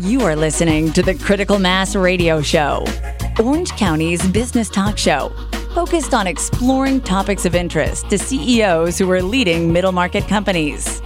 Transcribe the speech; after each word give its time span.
You 0.00 0.20
are 0.20 0.36
listening 0.36 0.92
to 0.92 1.02
the 1.02 1.16
Critical 1.16 1.58
Mass 1.58 1.96
Radio 1.96 2.40
Show, 2.40 2.84
Orange 3.42 3.72
County's 3.72 4.24
business 4.28 4.70
talk 4.70 4.96
show, 4.96 5.32
focused 5.74 6.14
on 6.14 6.28
exploring 6.28 7.00
topics 7.00 7.44
of 7.44 7.56
interest 7.56 8.08
to 8.10 8.16
CEOs 8.16 8.96
who 8.96 9.10
are 9.10 9.20
leading 9.20 9.72
middle 9.72 9.90
market 9.90 10.28
companies. 10.28 11.02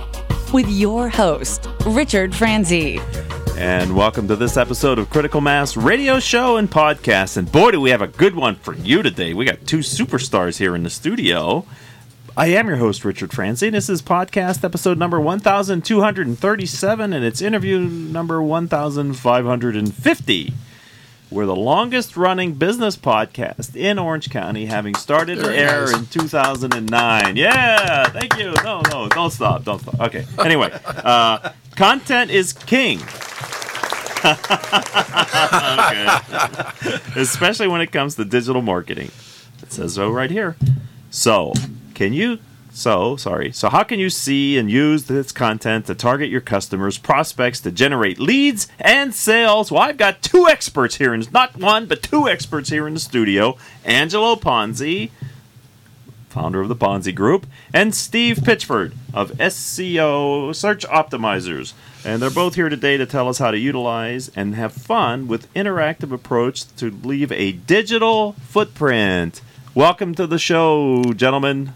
With 0.53 0.69
your 0.69 1.09
host, 1.09 1.67
Richard 1.87 2.35
Franzi. 2.35 3.01
And 3.57 3.97
welcome 3.97 4.29
to 4.29 4.37
this 4.37 4.59
episode 4.59 4.99
of 4.99 5.09
Critical 5.09 5.41
Mass 5.41 5.75
Radio 5.75 6.21
Show 6.21 6.59
and 6.59 6.71
Podcast. 6.71 7.39
And 7.39 7.51
boy, 7.51 7.71
do 7.71 7.81
we 7.81 7.89
have 7.89 8.03
a 8.03 8.09
good 8.09 8.37
one 8.37 8.57
for 8.57 8.75
you 8.75 9.03
today. 9.03 9.33
We 9.33 9.47
got 9.47 9.67
two 9.67 9.79
superstars 9.79 10.59
here 10.59 10.77
in 10.77 10.83
the 10.83 10.91
studio. 10.91 11.65
I 12.35 12.47
am 12.47 12.67
your 12.67 12.79
host, 12.79 13.05
Richard 13.05 13.31
Franzi. 13.31 13.69
This 13.69 13.91
is 13.91 14.01
podcast 14.01 14.65
episode 14.65 14.97
number 14.97 15.21
1237, 15.21 17.13
and 17.13 17.23
it's 17.23 17.43
interview 17.43 17.81
number 17.81 18.43
1550. 18.43 20.55
We're 21.31 21.45
the 21.45 21.55
longest 21.55 22.17
running 22.17 22.55
business 22.55 22.97
podcast 22.97 23.77
in 23.77 23.99
Orange 23.99 24.31
County, 24.31 24.65
having 24.65 24.95
started 24.95 25.41
to 25.41 25.55
air 25.55 25.95
in 25.95 26.07
2009. 26.07 27.37
Yeah, 27.37 28.09
thank 28.09 28.39
you. 28.39 28.55
No, 28.65 28.81
no, 28.91 29.11
don't 29.11 29.31
stop. 29.31 29.65
Don't 29.65 29.81
stop. 29.81 30.01
Okay. 30.01 30.25
Anyway, 30.39 30.71
uh, 30.87 31.51
content 31.77 32.31
is 32.31 32.55
king. 32.55 32.99
okay. 34.25 36.09
Especially 37.15 37.69
when 37.69 37.83
it 37.83 37.93
comes 37.93 38.15
to 38.15 38.25
digital 38.25 38.63
marketing. 38.63 39.11
It 39.63 39.71
says 39.71 39.93
so 39.95 40.11
right 40.11 40.31
here. 40.31 40.57
So, 41.11 41.53
can 41.95 42.13
you 42.13 42.39
so 42.73 43.17
sorry. 43.17 43.53
So 43.53 43.69
how 43.69 43.83
can 43.83 44.01
you 44.01 44.09
see 44.09 44.57
and 44.57 44.71
use 44.71 45.05
this 45.05 45.31
content 45.31 45.87
to 45.87 45.95
target 45.95 46.31
your 46.31 46.41
customers 46.41 46.97
prospects 46.97 47.61
to 47.61 47.71
generate 47.71 48.19
leads 48.19 48.67
and 48.81 49.15
sales? 49.15 49.71
Well 49.71 49.83
i've 49.83 49.99
got 49.99 50.23
two 50.23 50.49
experts 50.49 50.97
here 50.97 51.13
and 51.13 51.31
not 51.33 51.57
one 51.57 51.87
but 51.87 52.03
two 52.03 52.29
experts 52.29 52.71
here 52.71 52.87
in 52.87 52.95
the 52.95 53.01
studio. 53.01 53.57
Angelo 53.85 54.37
ponzi 54.37 55.11
founder 56.31 56.63
of 56.63 56.69
the 56.69 56.77
ponzi 56.77 57.15
group 57.15 57.47
and 57.75 57.95
steve 57.95 58.39
pitchford 58.39 58.95
of 59.13 59.31
seo 59.33 60.55
search 60.55 60.87
optimizers. 60.87 61.75
And 62.05 62.21
they're 62.21 62.31
both 62.31 62.55
here 62.55 62.71
today 62.71 62.97
to 62.97 63.07
tell 63.07 63.29
us 63.29 63.39
how 63.39 63.51
to 63.51 63.59
utilize 63.59 64.31
and 64.35 64.55
have 64.55 64.73
fun 64.73 65.29
with 65.29 65.53
interactive 65.55 66.11
approach 66.11 66.75
to 66.77 66.91
leave 66.91 67.31
a 67.31 67.53
digital 67.53 68.33
footprint 68.49 69.43
welcome 69.75 70.15
to 70.15 70.27
the 70.27 70.39
show 70.39 71.03
gentlemen 71.15 71.73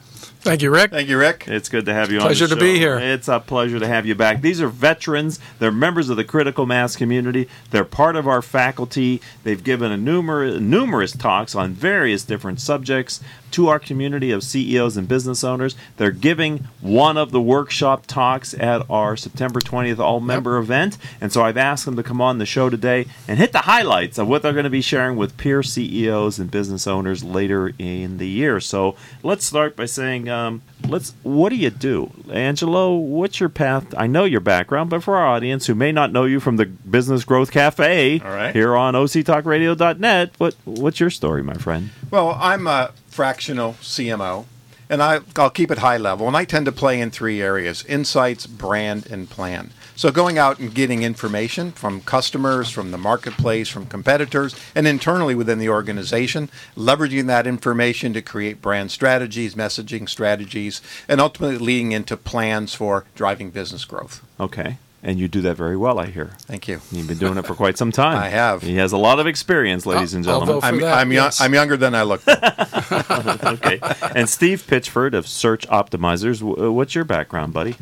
Thank 0.47 0.62
you, 0.62 0.70
Rick. 0.70 0.92
Thank 0.92 1.08
you, 1.08 1.19
Rick. 1.19 1.44
it's 1.48 1.69
good 1.69 1.86
to 1.86 1.92
have 1.92 2.12
you 2.12 2.20
Pleasure 2.20 2.44
on 2.44 2.50
the 2.50 2.56
to 2.56 2.61
show. 2.61 2.72
be 2.72 2.78
here. 2.78 2.98
It's 2.98 3.27
a 3.27 3.41
pleasure 3.41 3.80
to 3.80 3.86
have 3.89 4.06
you 4.06 4.14
back. 4.14 4.42
These 4.42 4.61
are 4.61 4.69
veterans. 4.69 5.41
They're 5.58 5.72
members 5.72 6.08
of 6.08 6.16
the 6.16 6.25
critical 6.25 6.66
mass 6.66 6.94
community. 6.94 7.48
They're 7.72 7.84
part 7.84 8.14
of 8.14 8.28
our 8.28 8.42
faculty. 8.42 9.20
They've 9.42 9.62
given 9.62 9.91
a 9.91 9.97
numerous 9.97 10.61
numerous 10.61 11.12
talks 11.12 11.56
on 11.56 11.72
various 11.72 12.22
different 12.22 12.61
subjects 12.61 13.20
to 13.53 13.69
our 13.69 13.78
community 13.78 14.30
of 14.33 14.42
CEOs 14.44 14.97
and 14.97 15.08
business 15.08 15.42
owners. 15.42 15.77
They're 15.97 16.11
giving 16.11 16.69
one 16.81 17.16
of 17.16 17.31
the 17.31 17.41
workshop 17.41 18.06
talks 18.06 18.53
at 18.55 18.83
our 18.91 19.16
September 19.16 19.60
20th 19.60 19.98
all 19.98 20.20
member 20.20 20.58
event. 20.58 20.98
And 21.20 21.33
so 21.33 21.42
I've 21.42 21.56
asked 21.56 21.86
them 21.86 21.97
to 21.97 22.03
come 22.03 22.20
on 22.20 22.38
the 22.38 22.47
show 22.47 22.69
today 22.70 23.06
and 23.27 23.38
hit 23.38 23.53
the 23.53 23.60
highlights 23.60 24.19
of 24.19 24.28
what 24.28 24.42
they're 24.42 24.53
going 24.53 24.64
to 24.64 24.70
be 24.70 24.83
sharing 24.83 25.16
with 25.16 25.36
peer 25.38 25.62
CEOs 25.62 26.38
and 26.38 26.50
business 26.50 26.86
owners 26.86 27.25
later 27.25 27.72
in 27.78 28.19
the 28.19 28.28
year. 28.28 28.60
So 28.60 28.94
let's 29.22 29.44
start 29.44 29.75
by 29.75 29.86
saying, 29.86 30.28
uh, 30.28 30.35
um, 30.36 30.62
let's. 30.88 31.14
What 31.22 31.50
do 31.50 31.56
you 31.56 31.70
do, 31.70 32.10
Angelo? 32.30 32.94
What's 32.96 33.40
your 33.40 33.48
path? 33.48 33.94
I 33.96 34.06
know 34.06 34.24
your 34.24 34.40
background, 34.40 34.90
but 34.90 35.02
for 35.02 35.16
our 35.16 35.26
audience 35.26 35.66
who 35.66 35.74
may 35.74 35.92
not 35.92 36.12
know 36.12 36.24
you 36.24 36.40
from 36.40 36.56
the 36.56 36.66
Business 36.66 37.24
Growth 37.24 37.50
Cafe 37.50 38.20
All 38.20 38.30
right. 38.30 38.54
here 38.54 38.76
on 38.76 38.94
OCTalkRadio.net, 38.94 40.32
what 40.38 40.54
what's 40.64 41.00
your 41.00 41.10
story, 41.10 41.42
my 41.42 41.54
friend? 41.54 41.90
Well, 42.10 42.36
I'm 42.40 42.66
a 42.66 42.92
fractional 43.08 43.74
CMO, 43.74 44.44
and 44.91 45.02
I, 45.02 45.20
I'll 45.36 45.50
keep 45.50 45.70
it 45.70 45.78
high 45.78 45.96
level. 45.96 46.26
And 46.26 46.36
I 46.36 46.44
tend 46.44 46.66
to 46.66 46.72
play 46.72 47.00
in 47.00 47.10
three 47.10 47.41
areas 47.41 47.84
insights, 47.86 48.46
brand, 48.46 49.06
and 49.06 49.28
plan. 49.28 49.70
So 49.96 50.10
going 50.10 50.36
out 50.36 50.58
and 50.58 50.74
getting 50.74 51.02
information 51.02 51.72
from 51.72 52.02
customers, 52.02 52.68
from 52.68 52.90
the 52.90 52.98
marketplace, 52.98 53.70
from 53.70 53.86
competitors, 53.86 54.54
and 54.74 54.86
internally 54.86 55.34
within 55.34 55.58
the 55.58 55.70
organization, 55.70 56.50
leveraging 56.76 57.26
that 57.28 57.46
information 57.46 58.12
to 58.12 58.20
create 58.20 58.60
brand 58.60 58.90
strategies, 58.90 59.54
messaging 59.54 60.06
strategies, 60.06 60.82
and 61.08 61.18
ultimately 61.18 61.56
leading 61.56 61.92
into 61.92 62.16
plans 62.16 62.74
for 62.74 63.06
driving 63.14 63.50
business 63.50 63.86
growth. 63.86 64.22
Okay. 64.38 64.76
And 65.06 65.21
you 65.21 65.28
do 65.28 65.41
that 65.43 65.56
very 65.56 65.77
well, 65.77 66.00
I 66.00 66.06
hear. 66.06 66.33
Thank 66.41 66.67
you. 66.67 66.81
You've 66.91 67.06
been 67.06 67.19
doing 67.19 67.39
it 67.39 67.47
for 67.47 67.55
quite 67.55 67.78
some 67.78 67.93
time. 67.93 68.19
I 68.22 68.28
have. 68.28 68.61
He 68.62 68.75
has 68.78 68.91
a 68.91 68.99
lot 68.99 69.21
of 69.21 69.28
experience, 69.28 69.87
ladies 69.87 70.15
and 70.15 70.27
I'll 70.27 70.41
gentlemen. 70.41 70.61
vote 70.61 70.67
I'm, 70.67 70.81
that, 70.81 70.99
I'm, 70.99 71.12
young, 71.12 71.25
yes. 71.27 71.41
I'm 71.41 71.55
younger 71.55 71.77
than 71.77 71.94
I 71.94 72.03
look. 72.03 72.27
okay. 72.28 73.78
And 74.17 74.28
Steve 74.28 74.65
Pitchford 74.67 75.15
of 75.15 75.28
Search 75.28 75.65
Optimizers, 75.69 76.43
uh, 76.43 76.72
what's 76.72 76.97
your 76.97 77.05
background, 77.05 77.53
buddy? 77.53 77.77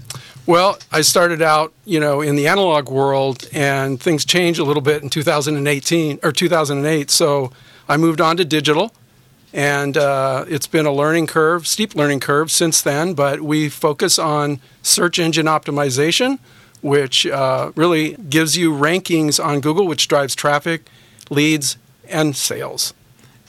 Well, 0.44 0.78
I 0.92 1.00
started 1.00 1.40
out, 1.40 1.72
you 1.86 1.98
know, 1.98 2.20
in 2.20 2.36
the 2.36 2.46
analog 2.46 2.90
world, 2.90 3.48
and 3.54 3.98
things 3.98 4.26
changed 4.26 4.60
a 4.60 4.64
little 4.64 4.82
bit 4.82 5.02
in 5.02 5.08
2018 5.08 6.18
or 6.22 6.30
2008. 6.30 7.10
So 7.10 7.50
I 7.88 7.96
moved 7.96 8.20
on 8.20 8.36
to 8.36 8.44
digital, 8.44 8.92
and 9.54 9.96
uh, 9.96 10.44
it's 10.46 10.66
been 10.66 10.84
a 10.84 10.92
learning 10.92 11.28
curve, 11.28 11.66
steep 11.66 11.94
learning 11.94 12.20
curve 12.20 12.50
since 12.50 12.82
then. 12.82 13.14
But 13.14 13.40
we 13.40 13.70
focus 13.70 14.18
on 14.18 14.60
search 14.82 15.18
engine 15.18 15.46
optimization, 15.46 16.38
which 16.84 17.26
uh, 17.26 17.72
really 17.76 18.12
gives 18.28 18.58
you 18.58 18.70
rankings 18.70 19.42
on 19.42 19.62
Google, 19.62 19.86
which 19.86 20.06
drives 20.06 20.34
traffic, 20.34 20.82
leads, 21.30 21.78
and 22.10 22.36
sales. 22.36 22.92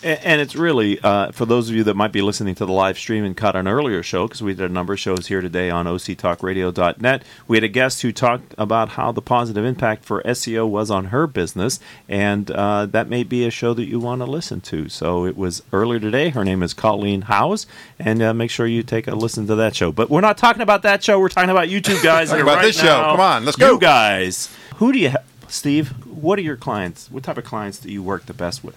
And 0.04 0.42
it's 0.42 0.56
really, 0.56 1.00
uh, 1.00 1.32
for 1.32 1.46
those 1.46 1.70
of 1.70 1.76
you 1.76 1.84
that 1.86 1.96
might 1.96 2.12
be 2.12 2.22
listening 2.22 2.54
to 2.56 2.66
the 2.66 2.72
live 2.72 2.98
stream 2.98 3.24
and 3.24 3.36
caught 3.36 3.56
an 3.56 3.68
earlier 3.68 4.04
show, 4.04 4.28
because 4.28 4.44
we 4.44 4.54
did 4.54 4.70
a 4.70 4.74
number 4.74 4.94
of 4.94 5.00
shows 5.00 5.28
here 5.28 5.42
today 5.42 5.70
on 5.70 5.86
octalkradio.net, 5.86 7.24
we 7.48 7.58
had 7.58 7.64
a 7.64 7.70
guest 7.70 8.02
who 8.02 8.12
talked 8.12 8.54
about 8.58 8.90
how 8.90 9.12
the 9.12 9.22
positive 9.22 9.64
impact 9.66 10.04
for 10.04 10.22
SEO 10.24 10.68
was 10.70 10.92
on 10.92 11.06
her 11.06 11.28
business, 11.28 11.80
and 12.10 12.52
uh, 12.52 12.86
that 12.86 13.10
may 13.10 13.24
be 13.24 13.46
a 13.46 13.50
show 13.52 13.74
that 13.74 13.86
you 13.86 14.00
want 14.00 14.22
to 14.22 14.26
listen 14.26 14.62
to. 14.62 14.90
So 14.90 15.26
it 15.26 15.38
was 15.38 15.64
earlier 15.72 16.00
today. 16.00 16.30
Her 16.30 16.44
name 16.44 16.62
is 16.62 16.74
Colleen 16.74 17.22
Howes, 17.24 17.66
and 17.98 18.22
uh, 18.22 18.34
make 18.34 18.52
sure 18.52 18.68
you 18.68 18.84
take 18.84 19.08
a 19.08 19.16
listen 19.16 19.48
to 19.48 19.56
that 19.56 19.76
show. 19.76 19.92
But 19.92 20.10
we're 20.10 20.22
not 20.22 20.38
talking 20.38 20.62
about 20.62 20.84
that 20.84 21.04
show. 21.04 21.20
We're 21.20 21.30
talking 21.30 21.50
about 21.50 21.70
you 21.70 21.82
two 21.82 22.00
guys 22.04 22.30
Talking 22.30 22.44
about 22.44 22.58
right 22.58 22.66
this 22.66 22.80
show. 22.80 23.02
Come 23.12 23.22
on, 23.22 23.46
let's 23.46 23.58
go. 23.58 23.74
You 23.74 23.80
guys. 23.80 24.54
Who 24.76 24.92
do 24.92 25.00
you 25.00 25.10
have? 25.10 25.26
Steve, 25.48 25.90
what 26.06 26.38
are 26.38 26.44
your 26.44 26.58
clients? 26.58 27.10
What 27.10 27.24
type 27.24 27.38
of 27.38 27.46
clients 27.46 27.80
do 27.80 27.90
you 27.90 28.04
work 28.04 28.26
the 28.26 28.34
best 28.34 28.64
with? 28.64 28.76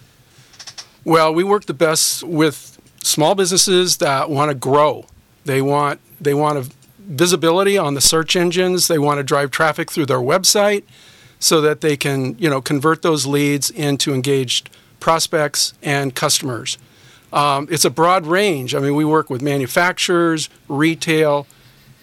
Well, 1.05 1.33
we 1.33 1.43
work 1.43 1.65
the 1.65 1.73
best 1.73 2.23
with 2.23 2.77
small 3.03 3.35
businesses 3.35 3.97
that 3.97 4.29
want 4.29 4.49
to 4.49 4.55
grow. 4.55 5.05
They 5.45 5.61
want 5.61 5.99
they 6.21 6.33
want 6.33 6.57
a 6.57 6.69
visibility 6.99 7.77
on 7.77 7.93
the 7.93 8.01
search 8.01 8.35
engines. 8.35 8.87
They 8.87 8.99
want 8.99 9.17
to 9.17 9.23
drive 9.23 9.51
traffic 9.51 9.89
through 9.91 10.05
their 10.05 10.19
website 10.19 10.83
so 11.39 11.61
that 11.61 11.81
they 11.81 11.95
can, 11.95 12.37
you 12.37 12.49
know, 12.49 12.61
convert 12.61 13.01
those 13.01 13.25
leads 13.25 13.71
into 13.71 14.13
engaged 14.13 14.69
prospects 14.99 15.73
and 15.81 16.13
customers. 16.13 16.77
Um, 17.31 17.67
it's 17.71 17.85
a 17.85 17.89
broad 17.89 18.25
range. 18.25 18.75
I 18.75 18.79
mean, 18.79 18.95
we 18.95 19.05
work 19.05 19.29
with 19.29 19.41
manufacturers, 19.41 20.49
retail, 20.67 21.47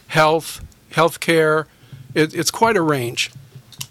health, 0.08 0.64
healthcare. 0.92 1.66
It, 2.14 2.34
it's 2.34 2.50
quite 2.50 2.76
a 2.76 2.82
range. 2.82 3.30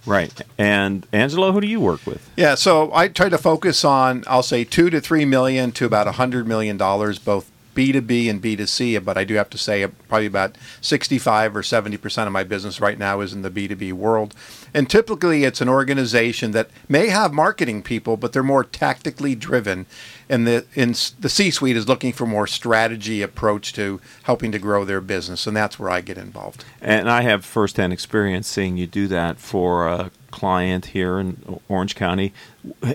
Right. 0.06 0.42
And 0.58 1.06
Angelo, 1.12 1.52
who 1.52 1.62
do 1.62 1.68
you 1.68 1.80
work 1.80 2.06
with? 2.06 2.30
Yeah, 2.38 2.56
so 2.56 2.92
I 2.94 3.08
try 3.08 3.30
to 3.30 3.38
focus 3.38 3.84
on, 3.84 4.24
I'll 4.28 4.44
say, 4.44 4.64
two 4.64 4.90
to 4.90 5.02
three 5.02 5.26
million 5.26 5.72
to 5.74 5.86
about 5.86 6.08
a 6.08 6.14
hundred 6.14 6.48
million 6.48 6.78
dollars, 6.78 7.20
both 7.20 7.50
B2B 7.76 8.30
and 8.30 8.42
B2C. 8.42 9.04
But 9.04 9.18
I 9.18 9.24
do 9.24 9.36
have 9.36 9.50
to 9.52 9.58
say, 9.58 9.84
uh, 9.84 9.90
probably 10.08 10.26
about 10.26 10.58
65 10.82 11.56
or 11.56 11.64
70 11.64 11.98
percent 11.98 12.28
of 12.28 12.34
my 12.34 12.44
business 12.44 12.82
right 12.82 12.98
now 12.98 13.20
is 13.22 13.34
in 13.34 13.42
the 13.42 13.52
B2B 13.52 13.94
world. 13.94 14.34
And 14.74 14.90
typically, 14.90 15.44
it's 15.44 15.62
an 15.62 15.70
organization 15.70 16.52
that 16.52 16.70
may 16.90 17.08
have 17.08 17.34
marketing 17.34 17.84
people, 17.84 18.18
but 18.18 18.34
they're 18.34 18.44
more 18.44 18.64
tactically 18.64 19.36
driven. 19.36 19.86
And 20.28 20.48
the 20.48 20.66
in 20.74 20.96
the 21.20 21.30
C-suite 21.30 21.78
is 21.78 21.88
looking 21.88 22.12
for 22.12 22.26
more 22.26 22.48
strategy 22.48 23.22
approach 23.22 23.74
to 23.74 24.02
helping 24.24 24.52
to 24.52 24.60
grow 24.60 24.84
their 24.84 25.02
business, 25.02 25.46
and 25.46 25.56
that's 25.56 25.78
where 25.78 25.90
I 25.90 26.02
get 26.02 26.18
involved. 26.18 26.66
And 26.82 27.10
I 27.10 27.22
have 27.22 27.46
firsthand 27.46 27.94
experience 27.94 28.48
seeing 28.48 28.78
you 28.78 28.88
do 28.88 29.08
that 29.08 29.40
for 29.40 29.88
a 29.88 30.12
client 30.32 30.88
here 30.88 31.20
in 31.20 31.60
Orange 31.70 31.96
County. 31.96 32.34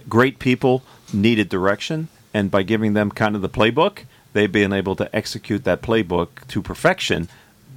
Great 0.09 0.39
people 0.39 0.83
needed 1.13 1.49
direction, 1.49 2.09
and 2.35 2.51
by 2.51 2.63
giving 2.63 2.93
them 2.93 3.11
kind 3.11 3.35
of 3.35 3.43
the 3.43 3.49
playbook, 3.49 4.05
they've 4.33 4.51
been 4.51 4.73
able 4.73 4.97
to 4.97 5.15
execute 5.15 5.65
that 5.65 5.83
playbook 5.83 6.47
to 6.49 6.63
perfection. 6.63 7.29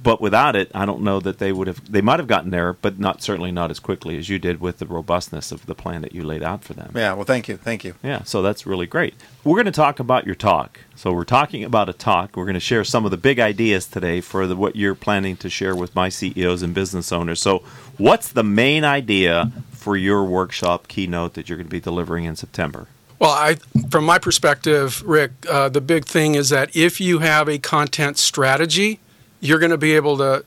But 0.04 0.20
without 0.20 0.54
it, 0.54 0.70
I 0.74 0.84
don't 0.84 1.00
know 1.00 1.18
that 1.20 1.38
they 1.38 1.50
would 1.50 1.66
have. 1.66 1.90
They 1.90 2.02
might 2.02 2.18
have 2.20 2.28
gotten 2.28 2.50
there, 2.50 2.74
but 2.74 2.98
not 2.98 3.22
certainly 3.22 3.50
not 3.50 3.70
as 3.70 3.80
quickly 3.80 4.18
as 4.18 4.28
you 4.28 4.38
did 4.38 4.60
with 4.60 4.76
the 4.76 4.86
robustness 4.86 5.50
of 5.50 5.64
the 5.64 5.74
plan 5.74 6.02
that 6.02 6.14
you 6.14 6.22
laid 6.22 6.42
out 6.42 6.62
for 6.62 6.74
them. 6.74 6.92
Yeah, 6.94 7.14
well, 7.14 7.24
thank 7.24 7.48
you, 7.48 7.56
thank 7.56 7.84
you. 7.84 7.94
Yeah, 8.02 8.22
so 8.24 8.42
that's 8.42 8.66
really 8.66 8.86
great. 8.86 9.14
We're 9.44 9.54
going 9.54 9.64
to 9.64 9.72
talk 9.72 10.00
about 10.00 10.26
your 10.26 10.34
talk. 10.34 10.80
So 10.94 11.10
we're 11.10 11.24
talking 11.24 11.64
about 11.64 11.88
a 11.88 11.94
talk. 11.94 12.36
We're 12.36 12.44
going 12.44 12.52
to 12.52 12.60
share 12.60 12.84
some 12.84 13.06
of 13.06 13.12
the 13.12 13.16
big 13.16 13.40
ideas 13.40 13.86
today 13.86 14.20
for 14.20 14.46
the, 14.46 14.54
what 14.56 14.76
you're 14.76 14.94
planning 14.94 15.38
to 15.38 15.48
share 15.48 15.74
with 15.74 15.94
my 15.94 16.10
CEOs 16.10 16.62
and 16.62 16.74
business 16.74 17.10
owners. 17.10 17.40
So, 17.40 17.62
what's 17.96 18.28
the 18.28 18.44
main 18.44 18.84
idea 18.84 19.52
for 19.70 19.96
your 19.96 20.22
workshop 20.24 20.86
keynote 20.86 21.32
that 21.32 21.48
you're 21.48 21.56
going 21.56 21.68
to 21.68 21.70
be 21.70 21.80
delivering 21.80 22.26
in 22.26 22.36
September? 22.36 22.88
Well, 23.18 23.30
I, 23.30 23.56
from 23.90 24.04
my 24.04 24.18
perspective, 24.18 25.02
Rick, 25.06 25.32
uh, 25.48 25.68
the 25.68 25.80
big 25.80 26.04
thing 26.04 26.34
is 26.34 26.48
that 26.48 26.74
if 26.74 27.00
you 27.00 27.20
have 27.20 27.48
a 27.48 27.58
content 27.58 28.18
strategy, 28.18 28.98
you're 29.40 29.58
going 29.58 29.70
to 29.70 29.78
be 29.78 29.94
able 29.94 30.16
to 30.18 30.44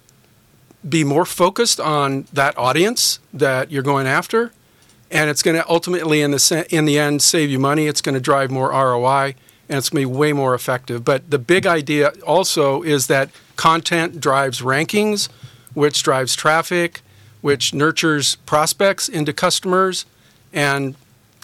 be 0.88 1.04
more 1.04 1.25
focused 1.25 1.80
on 1.80 2.28
that 2.34 2.58
audience 2.58 3.19
that 3.34 3.72
you're 3.72 3.84
going 3.84 4.06
after, 4.06 4.52
and 5.10 5.30
it's 5.30 5.42
going 5.42 5.56
to 5.56 5.68
ultimately, 5.69 6.22
in 6.22 6.31
the 6.31 6.68
in 6.69 6.86
the 6.86 7.00
end, 7.00 7.22
save 7.22 7.50
you 7.50 7.60
money. 7.60 7.88
It's 7.88 8.02
going 8.02 8.16
to 8.16 8.22
drive 8.22 8.52
more 8.52 8.69
ROI, 8.69 9.36
and 9.69 9.78
it's 9.78 9.90
going 9.90 10.04
to 10.04 10.10
be 10.10 10.16
way 10.18 10.34
more 10.34 10.54
effective. 10.54 11.06
But 11.06 11.30
the 11.30 11.40
big 11.40 11.66
idea 11.66 12.10
also 12.25 12.81
is 12.81 13.08
that 13.08 13.30
content 13.56 14.19
drives 14.19 14.62
rankings, 14.62 15.30
which 15.74 16.04
drives 16.04 16.36
traffic, 16.36 17.02
which 17.42 17.74
nurtures 17.74 18.36
prospects 18.46 19.08
into 19.08 19.31
customers, 19.31 20.06
and 20.52 20.96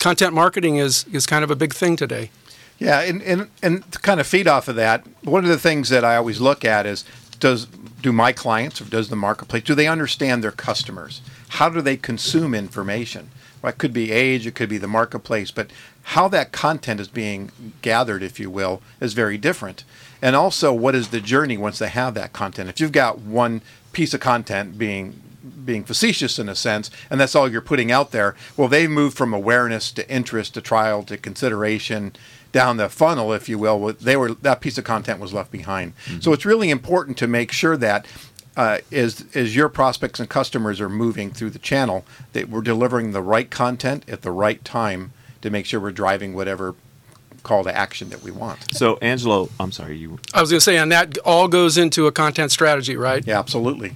content 0.04 0.34
marketing 0.34 0.76
is 0.76 1.06
is 1.14 1.26
kind 1.26 1.44
of 1.46 1.50
a 1.50 1.56
big 1.56 1.74
thing 1.74 1.96
today. 1.96 2.30
Yeah, 2.78 3.00
and, 3.00 3.22
and 3.22 3.48
and 3.62 3.90
to 3.94 4.00
kind 4.00 4.20
of 4.20 4.28
feed 4.28 4.48
off 4.48 4.68
of 4.68 4.76
that, 4.76 5.08
one 5.24 5.44
of 5.46 5.50
the 5.50 5.58
things 5.58 5.88
that 5.90 6.04
I 6.04 6.18
always 6.18 6.42
look 6.42 6.66
at 6.66 6.86
is 6.86 7.06
does 7.40 7.68
do 8.02 8.12
my 8.12 8.34
clients 8.34 8.82
or 8.82 8.86
does 8.86 9.08
the 9.08 9.16
marketplace 9.16 9.64
do 9.64 9.74
they 9.74 9.88
understand 9.88 10.44
their 10.44 10.52
customers? 10.52 11.22
How 11.60 11.70
do 11.70 11.82
they 11.82 11.96
consume 11.96 12.54
information? 12.54 13.30
Well, 13.62 13.72
it 13.72 13.78
could 13.78 13.94
be 13.94 14.12
age, 14.12 14.46
it 14.46 14.56
could 14.56 14.68
be 14.68 14.78
the 14.78 14.90
marketplace, 14.90 15.52
but 15.52 15.72
how 16.16 16.28
that 16.28 16.52
content 16.52 17.00
is 17.00 17.08
being 17.08 17.52
gathered, 17.82 18.22
if 18.22 18.38
you 18.42 18.50
will, 18.50 18.82
is 19.00 19.14
very 19.14 19.38
different. 19.38 19.86
And 20.22 20.36
also, 20.36 20.74
what 20.74 20.96
is 20.96 21.10
the 21.10 21.22
journey 21.22 21.56
once 21.56 21.80
they 21.80 21.88
have 21.88 22.14
that 22.16 22.34
content? 22.34 22.70
If 22.70 22.82
you've 22.82 22.92
got 22.92 23.20
one 23.20 23.62
piece 23.94 24.14
of 24.14 24.20
content 24.20 24.78
being 24.78 25.22
being 25.66 25.84
facetious 25.84 26.40
in 26.40 26.50
a 26.50 26.56
sense, 26.56 26.90
and 27.10 27.20
that's 27.20 27.36
all 27.36 27.50
you're 27.50 27.62
putting 27.62 27.92
out 27.92 28.12
there. 28.12 28.36
Well, 28.58 28.68
they 28.68 28.88
move 28.88 29.14
from 29.14 29.34
awareness 29.34 29.92
to 29.94 30.10
interest 30.10 30.54
to 30.56 30.62
trial 30.62 31.04
to 31.04 31.18
consideration 31.18 32.14
down 32.52 32.78
the 32.78 32.90
funnel, 32.90 33.34
if 33.34 33.50
you 33.50 33.58
will. 33.58 33.94
They 33.94 34.16
were 34.16 34.34
that 34.34 34.62
piece 34.62 34.78
of 34.78 34.84
content 34.84 35.20
was 35.20 35.34
left 35.34 35.52
behind. 35.52 35.96
Mm-hmm. 36.06 36.20
So 36.22 36.34
it's 36.34 36.46
really 36.46 36.70
important 36.70 37.18
to 37.18 37.28
make 37.28 37.52
sure 37.52 37.78
that 37.78 38.06
uh, 38.56 38.80
as 38.92 39.26
as 39.34 39.56
your 39.56 39.70
prospects 39.70 40.20
and 40.20 40.30
customers 40.30 40.80
are 40.80 40.90
moving 40.90 41.32
through 41.32 41.50
the 41.50 41.60
channel, 41.60 42.06
that 42.34 42.50
we're 42.50 42.62
delivering 42.62 43.12
the 43.12 43.22
right 43.22 43.50
content 43.50 44.08
at 44.08 44.22
the 44.22 44.32
right 44.32 44.64
time 44.64 45.12
to 45.42 45.50
make 45.50 45.66
sure 45.66 45.80
we're 45.80 45.92
driving 45.92 46.34
whatever 46.34 46.76
call 47.44 47.64
to 47.66 47.76
action 47.76 48.10
that 48.10 48.24
we 48.24 48.32
want. 48.32 48.74
So, 48.74 48.98
Angelo, 49.02 49.50
I'm 49.60 49.72
sorry, 49.72 49.98
you. 49.98 50.18
I 50.34 50.42
was 50.42 50.50
going 50.50 50.60
to 50.60 50.64
say, 50.64 50.78
and 50.78 50.92
that 50.92 51.18
all 51.20 51.48
goes 51.48 51.78
into 51.78 52.08
a 52.08 52.12
content 52.12 52.52
strategy, 52.52 52.96
right? 52.96 53.26
Yeah, 53.26 53.40
absolutely. 53.40 53.96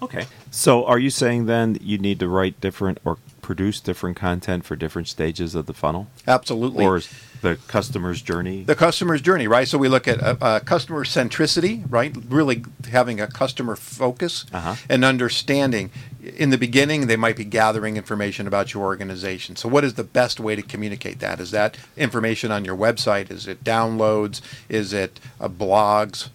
Okay. 0.00 0.26
So, 0.58 0.84
are 0.86 0.98
you 0.98 1.10
saying 1.10 1.46
then 1.46 1.78
you 1.80 1.98
need 1.98 2.18
to 2.18 2.26
write 2.26 2.60
different 2.60 2.98
or 3.04 3.18
produce 3.42 3.78
different 3.78 4.16
content 4.16 4.64
for 4.64 4.74
different 4.74 5.06
stages 5.06 5.54
of 5.54 5.66
the 5.66 5.72
funnel? 5.72 6.08
Absolutely. 6.26 6.84
Or 6.84 7.00
the 7.42 7.60
customer's 7.68 8.22
journey? 8.22 8.64
The 8.64 8.74
customer's 8.74 9.22
journey, 9.22 9.46
right? 9.46 9.68
So 9.68 9.78
we 9.78 9.86
look 9.86 10.08
at 10.08 10.20
uh, 10.20 10.34
uh, 10.40 10.58
customer 10.58 11.04
centricity, 11.04 11.84
right? 11.88 12.12
Really 12.28 12.64
having 12.90 13.20
a 13.20 13.28
customer 13.28 13.76
focus 13.76 14.46
uh-huh. 14.52 14.74
and 14.88 15.04
understanding. 15.04 15.92
In 16.20 16.50
the 16.50 16.58
beginning, 16.58 17.06
they 17.06 17.14
might 17.14 17.36
be 17.36 17.44
gathering 17.44 17.96
information 17.96 18.48
about 18.48 18.74
your 18.74 18.82
organization. 18.82 19.54
So, 19.54 19.68
what 19.68 19.84
is 19.84 19.94
the 19.94 20.02
best 20.02 20.40
way 20.40 20.56
to 20.56 20.62
communicate 20.62 21.20
that? 21.20 21.38
Is 21.38 21.52
that 21.52 21.78
information 21.96 22.50
on 22.50 22.64
your 22.64 22.76
website? 22.76 23.30
Is 23.30 23.46
it 23.46 23.62
downloads? 23.62 24.40
Is 24.68 24.92
it 24.92 25.20
uh, 25.40 25.48
blogs? 25.48 26.30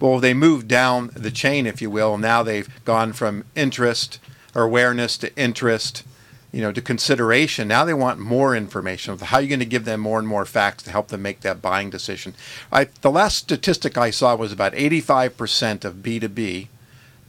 Well, 0.00 0.20
they 0.20 0.34
moved 0.34 0.68
down 0.68 1.10
the 1.14 1.30
chain, 1.30 1.66
if 1.66 1.82
you 1.82 1.90
will. 1.90 2.18
Now 2.18 2.42
they've 2.42 2.68
gone 2.84 3.12
from 3.12 3.44
interest 3.54 4.18
or 4.54 4.62
awareness 4.62 5.18
to 5.18 5.36
interest, 5.36 6.04
you 6.52 6.60
know, 6.60 6.72
to 6.72 6.80
consideration. 6.80 7.68
Now 7.68 7.84
they 7.84 7.94
want 7.94 8.18
more 8.20 8.54
information. 8.54 9.18
How 9.18 9.38
are 9.38 9.42
you 9.42 9.48
going 9.48 9.58
to 9.58 9.66
give 9.66 9.84
them 9.84 10.00
more 10.00 10.18
and 10.18 10.28
more 10.28 10.44
facts 10.44 10.84
to 10.84 10.90
help 10.90 11.08
them 11.08 11.22
make 11.22 11.40
that 11.40 11.60
buying 11.60 11.90
decision? 11.90 12.34
I, 12.72 12.84
the 13.00 13.10
last 13.10 13.38
statistic 13.38 13.98
I 13.98 14.10
saw 14.10 14.36
was 14.36 14.52
about 14.52 14.72
85% 14.72 15.84
of 15.84 15.96
B2B 15.96 16.68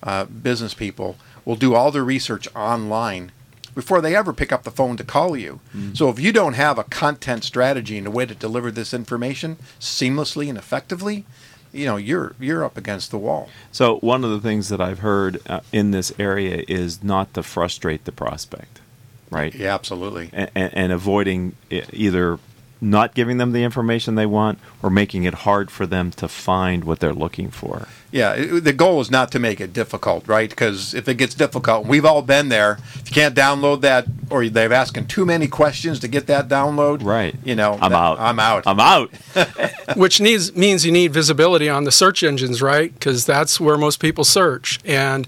uh, 0.01 0.25
business 0.25 0.73
people 0.73 1.17
will 1.45 1.55
do 1.55 1.75
all 1.75 1.91
their 1.91 2.03
research 2.03 2.47
online 2.55 3.31
before 3.75 4.01
they 4.01 4.15
ever 4.15 4.33
pick 4.33 4.51
up 4.51 4.63
the 4.63 4.71
phone 4.71 4.97
to 4.97 5.03
call 5.03 5.37
you. 5.37 5.59
Mm. 5.75 5.95
So 5.95 6.09
if 6.09 6.19
you 6.19 6.31
don't 6.31 6.53
have 6.53 6.77
a 6.77 6.83
content 6.83 7.43
strategy 7.43 7.97
and 7.97 8.07
a 8.07 8.11
way 8.11 8.25
to 8.25 8.35
deliver 8.35 8.71
this 8.71 8.93
information 8.93 9.57
seamlessly 9.79 10.49
and 10.49 10.57
effectively, 10.57 11.25
you 11.71 11.85
know 11.85 11.97
you're 11.97 12.35
you're 12.39 12.63
up 12.63 12.77
against 12.77 13.11
the 13.11 13.17
wall. 13.17 13.49
So 13.71 13.97
one 13.97 14.23
of 14.23 14.31
the 14.31 14.39
things 14.39 14.69
that 14.69 14.81
I've 14.81 14.99
heard 14.99 15.41
uh, 15.47 15.61
in 15.71 15.91
this 15.91 16.11
area 16.19 16.63
is 16.67 17.03
not 17.03 17.33
to 17.35 17.43
frustrate 17.43 18.05
the 18.05 18.11
prospect, 18.11 18.81
right? 19.29 19.53
Yeah, 19.53 19.73
absolutely. 19.73 20.29
And, 20.33 20.51
and, 20.55 20.73
and 20.73 20.91
avoiding 20.91 21.55
either 21.69 22.39
not 22.81 23.13
giving 23.13 23.37
them 23.37 23.51
the 23.51 23.63
information 23.63 24.15
they 24.15 24.25
want 24.25 24.59
or 24.81 24.89
making 24.89 25.23
it 25.23 25.33
hard 25.33 25.69
for 25.69 25.85
them 25.85 26.11
to 26.11 26.27
find 26.27 26.83
what 26.83 26.99
they're 26.99 27.13
looking 27.13 27.49
for. 27.49 27.87
Yeah, 28.11 28.33
it, 28.33 28.63
the 28.63 28.73
goal 28.73 29.01
is 29.01 29.11
not 29.11 29.31
to 29.33 29.39
make 29.39 29.59
it 29.59 29.73
difficult, 29.73 30.27
right? 30.27 30.49
Because 30.49 30.93
if 30.93 31.07
it 31.07 31.15
gets 31.15 31.35
difficult, 31.35 31.85
we've 31.85 32.05
all 32.05 32.21
been 32.21 32.49
there. 32.49 32.79
If 32.95 33.09
you 33.09 33.13
can't 33.13 33.35
download 33.35 33.81
that, 33.81 34.05
or 34.29 34.47
they're 34.47 34.71
asking 34.71 35.07
too 35.07 35.25
many 35.25 35.47
questions 35.47 35.99
to 35.99 36.07
get 36.07 36.27
that 36.27 36.47
download, 36.47 37.03
right? 37.03 37.35
You 37.43 37.55
know, 37.55 37.73
I'm 37.81 37.91
that, 37.91 37.97
out. 37.97 38.19
I'm 38.19 38.39
out. 38.39 38.63
I'm 38.65 38.79
out. 38.79 39.11
Which 39.95 40.19
needs 40.21 40.55
means 40.55 40.85
you 40.85 40.91
need 40.91 41.13
visibility 41.13 41.69
on 41.69 41.83
the 41.83 41.91
search 41.91 42.23
engines, 42.23 42.61
right? 42.61 42.93
Because 42.93 43.25
that's 43.25 43.59
where 43.59 43.77
most 43.77 43.99
people 43.99 44.23
search 44.23 44.79
and 44.85 45.27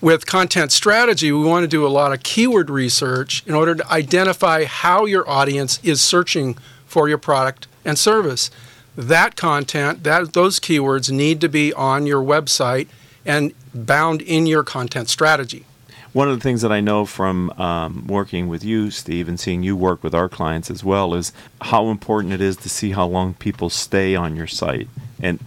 with 0.00 0.26
content 0.26 0.72
strategy, 0.72 1.30
we 1.30 1.44
want 1.44 1.64
to 1.64 1.68
do 1.68 1.86
a 1.86 1.88
lot 1.88 2.12
of 2.12 2.22
keyword 2.22 2.70
research 2.70 3.42
in 3.46 3.54
order 3.54 3.74
to 3.74 3.92
identify 3.92 4.64
how 4.64 5.04
your 5.04 5.28
audience 5.28 5.78
is 5.82 6.00
searching 6.00 6.56
for 6.90 7.08
your 7.08 7.18
product 7.18 7.68
and 7.84 7.96
service. 7.96 8.50
That 8.96 9.36
content, 9.36 10.02
that 10.02 10.32
those 10.32 10.58
keywords 10.58 11.10
need 11.10 11.40
to 11.40 11.48
be 11.48 11.72
on 11.72 12.04
your 12.04 12.22
website 12.22 12.88
and 13.24 13.54
bound 13.72 14.20
in 14.20 14.46
your 14.46 14.64
content 14.64 15.08
strategy. 15.08 15.64
One 16.12 16.28
of 16.28 16.36
the 16.36 16.42
things 16.42 16.62
that 16.62 16.72
I 16.72 16.80
know 16.80 17.06
from 17.06 17.50
um, 17.50 18.06
working 18.08 18.48
with 18.48 18.64
you, 18.64 18.90
Steve, 18.90 19.28
and 19.28 19.38
seeing 19.38 19.62
you 19.62 19.76
work 19.76 20.02
with 20.02 20.14
our 20.14 20.28
clients 20.28 20.68
as 20.70 20.82
well 20.82 21.14
is 21.14 21.32
how 21.60 21.88
important 21.88 22.32
it 22.32 22.40
is 22.40 22.56
to 22.58 22.68
see 22.68 22.90
how 22.90 23.06
long 23.06 23.34
people 23.34 23.70
stay 23.70 24.16
on 24.16 24.34
your 24.34 24.48
site. 24.48 24.88
And, 25.22 25.38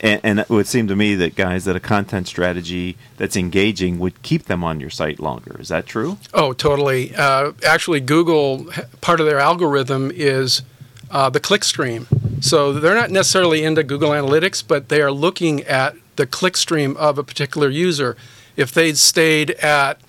and 0.00 0.40
it 0.40 0.50
would 0.50 0.66
seem 0.66 0.88
to 0.88 0.96
me 0.96 1.14
that 1.14 1.36
guys 1.36 1.64
that 1.64 1.76
a 1.76 1.80
content 1.80 2.26
strategy 2.26 2.96
that's 3.16 3.36
engaging 3.36 3.98
would 4.00 4.22
keep 4.22 4.44
them 4.44 4.62
on 4.64 4.80
your 4.80 4.90
site 4.90 5.20
longer. 5.20 5.56
Is 5.60 5.68
that 5.68 5.86
true? 5.86 6.18
Oh, 6.34 6.52
totally. 6.52 7.14
Uh, 7.14 7.52
actually, 7.64 8.00
Google 8.00 8.66
part 9.00 9.20
of 9.20 9.26
their 9.26 9.38
algorithm 9.38 10.10
is 10.12 10.62
uh, 11.10 11.30
the 11.30 11.40
clickstream. 11.40 12.06
So 12.44 12.72
they're 12.72 12.94
not 12.94 13.10
necessarily 13.10 13.62
into 13.62 13.82
Google 13.82 14.10
Analytics, 14.10 14.62
but 14.66 14.88
they 14.88 15.00
are 15.00 15.12
looking 15.12 15.62
at 15.62 15.94
the 16.16 16.26
click 16.26 16.56
stream 16.56 16.96
of 16.96 17.16
a 17.16 17.24
particular 17.24 17.70
user 17.70 18.16
if 18.56 18.72
they'd 18.72 18.98
stayed 18.98 19.52
at 19.52 20.00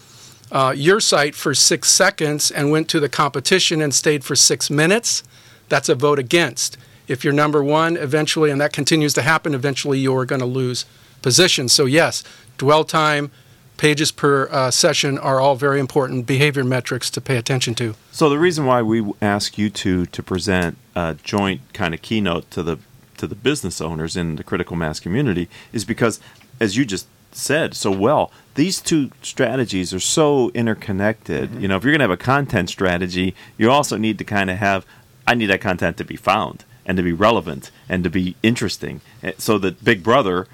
uh, 0.51 0.73
your 0.75 0.99
site 0.99 1.35
for 1.35 1.53
six 1.53 1.89
seconds 1.89 2.51
and 2.51 2.71
went 2.71 2.87
to 2.89 2.99
the 2.99 3.09
competition 3.09 3.81
and 3.81 3.93
stayed 3.93 4.23
for 4.23 4.35
six 4.35 4.69
minutes, 4.69 5.23
that's 5.69 5.89
a 5.89 5.95
vote 5.95 6.19
against. 6.19 6.77
If 7.07 7.23
you're 7.23 7.33
number 7.33 7.63
one, 7.63 7.97
eventually, 7.97 8.51
and 8.51 8.59
that 8.61 8.73
continues 8.73 9.13
to 9.15 9.21
happen, 9.21 9.53
eventually 9.53 9.99
you're 9.99 10.25
going 10.25 10.39
to 10.39 10.45
lose 10.45 10.85
position. 11.21 11.69
So, 11.69 11.85
yes, 11.85 12.23
dwell 12.57 12.83
time, 12.83 13.31
pages 13.77 14.11
per 14.11 14.47
uh, 14.49 14.71
session 14.71 15.17
are 15.17 15.39
all 15.39 15.55
very 15.55 15.79
important 15.79 16.25
behavior 16.25 16.63
metrics 16.63 17.09
to 17.11 17.21
pay 17.21 17.37
attention 17.37 17.75
to. 17.75 17.95
So, 18.11 18.29
the 18.29 18.39
reason 18.39 18.65
why 18.65 18.81
we 18.81 19.03
ask 19.21 19.57
you 19.57 19.69
two 19.69 20.05
to 20.07 20.23
present 20.23 20.77
a 20.95 21.15
joint 21.23 21.61
kind 21.73 21.93
of 21.93 22.01
keynote 22.01 22.49
to 22.51 22.63
the 22.63 22.77
to 23.17 23.27
the 23.27 23.35
business 23.35 23.79
owners 23.79 24.17
in 24.17 24.35
the 24.35 24.43
critical 24.43 24.75
mass 24.75 24.99
community 24.99 25.47
is 25.71 25.85
because, 25.85 26.19
as 26.59 26.75
you 26.75 26.85
just 26.85 27.07
said 27.35 27.73
so 27.75 27.91
well, 27.91 28.31
these 28.55 28.79
two 28.79 29.11
strategies 29.21 29.93
are 29.93 29.99
so 29.99 30.49
interconnected. 30.53 31.49
Mm-hmm. 31.49 31.61
You 31.61 31.67
know, 31.67 31.75
if 31.75 31.83
you're 31.83 31.91
going 31.91 31.99
to 31.99 32.03
have 32.03 32.11
a 32.11 32.17
content 32.17 32.69
strategy, 32.69 33.35
you 33.57 33.69
also 33.69 33.97
need 33.97 34.17
to 34.17 34.23
kind 34.23 34.49
of 34.49 34.57
have 34.57 34.85
I 35.27 35.33
need 35.33 35.47
that 35.47 35.61
content 35.61 35.97
to 35.97 36.03
be 36.03 36.15
found 36.15 36.65
and 36.85 36.97
to 36.97 37.03
be 37.03 37.13
relevant 37.13 37.71
and 37.89 38.03
to 38.03 38.09
be 38.09 38.35
interesting 38.43 39.01
eh, 39.23 39.33
so 39.37 39.57
that 39.57 39.83
Big 39.83 40.03
Brother 40.03 40.47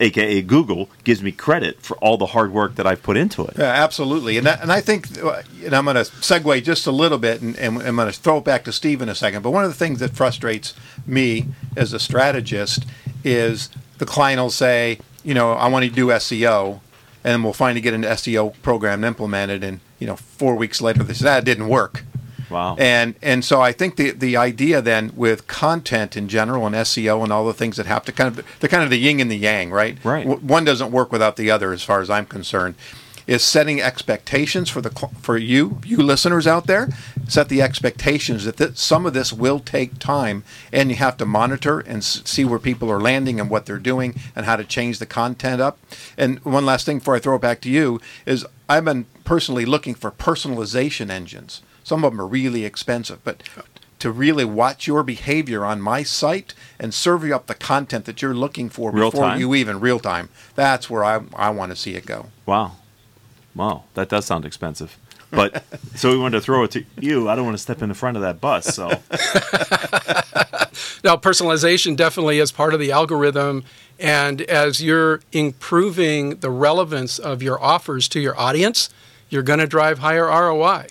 aka 0.00 0.42
Google, 0.42 0.88
gives 1.04 1.22
me 1.22 1.32
credit 1.32 1.80
for 1.80 1.96
all 1.98 2.16
the 2.16 2.26
hard 2.26 2.52
work 2.52 2.76
that 2.76 2.86
I've 2.86 3.02
put 3.02 3.16
into 3.16 3.44
it. 3.44 3.54
Yeah, 3.58 3.64
absolutely, 3.64 4.38
and 4.38 4.46
that, 4.46 4.62
and 4.62 4.72
I 4.72 4.80
think, 4.80 5.22
uh, 5.22 5.42
and 5.64 5.74
I'm 5.74 5.84
going 5.84 5.96
to 5.96 6.02
segue 6.02 6.62
just 6.62 6.86
a 6.86 6.92
little 6.92 7.18
bit, 7.18 7.42
and, 7.42 7.56
and 7.56 7.82
I'm 7.82 7.96
going 7.96 8.10
to 8.10 8.18
throw 8.18 8.38
it 8.38 8.44
back 8.44 8.64
to 8.64 8.72
Steve 8.72 9.02
in 9.02 9.08
a 9.08 9.14
second. 9.14 9.42
But 9.42 9.50
one 9.50 9.64
of 9.64 9.70
the 9.70 9.76
things 9.76 10.00
that 10.00 10.12
frustrates 10.16 10.74
me 11.06 11.48
as 11.76 11.92
a 11.92 11.98
strategist 11.98 12.86
is 13.22 13.68
the 13.98 14.06
client 14.06 14.40
will 14.40 14.50
say, 14.50 14.98
you 15.24 15.34
know, 15.34 15.52
I 15.52 15.68
want 15.68 15.84
to 15.84 15.90
do 15.90 16.08
SEO, 16.08 16.80
and 17.24 17.42
we'll 17.42 17.52
finally 17.52 17.80
get 17.80 17.94
an 17.94 18.02
SEO 18.02 18.54
program 18.62 19.02
implemented, 19.02 19.64
and 19.64 19.80
you 19.98 20.06
know, 20.06 20.16
four 20.16 20.54
weeks 20.54 20.80
later 20.80 21.02
they 21.02 21.14
say 21.14 21.24
that 21.24 21.38
ah, 21.38 21.44
didn't 21.44 21.68
work. 21.68 22.04
Wow. 22.50 22.76
And 22.78 23.14
and 23.22 23.44
so 23.44 23.60
I 23.60 23.72
think 23.72 23.96
the 23.96 24.10
the 24.10 24.36
idea 24.36 24.80
then 24.80 25.12
with 25.16 25.46
content 25.46 26.16
in 26.16 26.28
general 26.28 26.66
and 26.66 26.74
SEO 26.74 27.22
and 27.22 27.32
all 27.32 27.46
the 27.46 27.54
things 27.54 27.76
that 27.76 27.86
have 27.86 28.04
to 28.04 28.12
kind 28.12 28.28
of 28.38 28.46
they're 28.60 28.68
kind 28.68 28.84
of 28.84 28.90
the 28.90 28.98
yin 28.98 29.20
and 29.20 29.30
the 29.30 29.36
yang, 29.36 29.70
right? 29.70 30.02
Right. 30.04 30.26
one 30.26 30.64
doesn't 30.64 30.92
work 30.92 31.10
without 31.10 31.36
the 31.36 31.50
other, 31.50 31.72
as 31.72 31.82
far 31.82 32.00
as 32.00 32.10
I'm 32.10 32.26
concerned. 32.26 32.74
Is 33.26 33.42
setting 33.42 33.80
expectations 33.80 34.68
for 34.68 34.80
the 34.80 34.90
for 35.20 35.36
you 35.36 35.78
you 35.84 35.96
listeners 35.98 36.46
out 36.46 36.66
there. 36.66 36.88
Set 37.26 37.48
the 37.48 37.62
expectations 37.62 38.44
that 38.44 38.58
th- 38.58 38.76
some 38.76 39.06
of 39.06 39.14
this 39.14 39.32
will 39.32 39.58
take 39.60 39.98
time, 39.98 40.44
and 40.72 40.90
you 40.90 40.96
have 40.96 41.16
to 41.16 41.24
monitor 41.24 41.80
and 41.80 41.98
s- 41.98 42.20
see 42.24 42.44
where 42.44 42.58
people 42.58 42.90
are 42.90 43.00
landing 43.00 43.40
and 43.40 43.48
what 43.48 43.64
they're 43.64 43.78
doing 43.78 44.14
and 44.36 44.44
how 44.44 44.56
to 44.56 44.64
change 44.64 44.98
the 44.98 45.06
content 45.06 45.60
up. 45.60 45.78
And 46.18 46.38
one 46.44 46.66
last 46.66 46.84
thing 46.84 46.98
before 46.98 47.16
I 47.16 47.20
throw 47.20 47.36
it 47.36 47.40
back 47.42 47.60
to 47.62 47.70
you 47.70 48.00
is 48.26 48.44
I've 48.68 48.84
been 48.84 49.06
personally 49.24 49.64
looking 49.64 49.94
for 49.94 50.10
personalization 50.10 51.08
engines. 51.10 51.62
Some 51.82 52.04
of 52.04 52.12
them 52.12 52.20
are 52.20 52.26
really 52.26 52.64
expensive, 52.64 53.22
but 53.24 53.42
to 54.00 54.10
really 54.10 54.44
watch 54.44 54.86
your 54.86 55.02
behavior 55.02 55.64
on 55.64 55.80
my 55.80 56.02
site 56.02 56.52
and 56.78 56.92
serve 56.92 57.24
you 57.24 57.34
up 57.34 57.46
the 57.46 57.54
content 57.54 58.04
that 58.04 58.20
you're 58.20 58.34
looking 58.34 58.68
for 58.68 58.90
Real 58.90 59.10
before 59.10 59.24
time? 59.28 59.40
you 59.40 59.54
even 59.54 59.80
real 59.80 59.98
time. 59.98 60.28
That's 60.54 60.90
where 60.90 61.02
I, 61.04 61.22
I 61.34 61.48
want 61.50 61.72
to 61.72 61.76
see 61.76 61.94
it 61.94 62.04
go. 62.04 62.26
Wow. 62.44 62.72
Wow. 63.54 63.84
That 63.94 64.08
does 64.08 64.24
sound 64.24 64.44
expensive. 64.44 64.98
But 65.30 65.64
so 65.96 66.10
we 66.10 66.18
wanted 66.18 66.38
to 66.38 66.40
throw 66.42 66.64
it 66.64 66.70
to 66.72 66.84
you. 67.00 67.28
I 67.28 67.34
don't 67.34 67.44
want 67.44 67.56
to 67.56 67.62
step 67.62 67.82
in 67.82 67.88
the 67.88 67.94
front 67.94 68.16
of 68.16 68.22
that 68.22 68.40
bus. 68.40 68.66
So 68.74 68.88
Now, 71.04 71.16
personalization 71.16 71.96
definitely 71.96 72.38
is 72.38 72.50
part 72.50 72.72
of 72.72 72.80
the 72.80 72.90
algorithm. 72.90 73.64
And 74.00 74.40
as 74.40 74.82
you're 74.82 75.20
improving 75.32 76.36
the 76.36 76.50
relevance 76.50 77.18
of 77.18 77.42
your 77.42 77.62
offers 77.62 78.08
to 78.08 78.20
your 78.20 78.38
audience, 78.40 78.88
you're 79.28 79.42
going 79.42 79.58
to 79.58 79.66
drive 79.66 79.98
higher 79.98 80.24
ROI. 80.24 80.86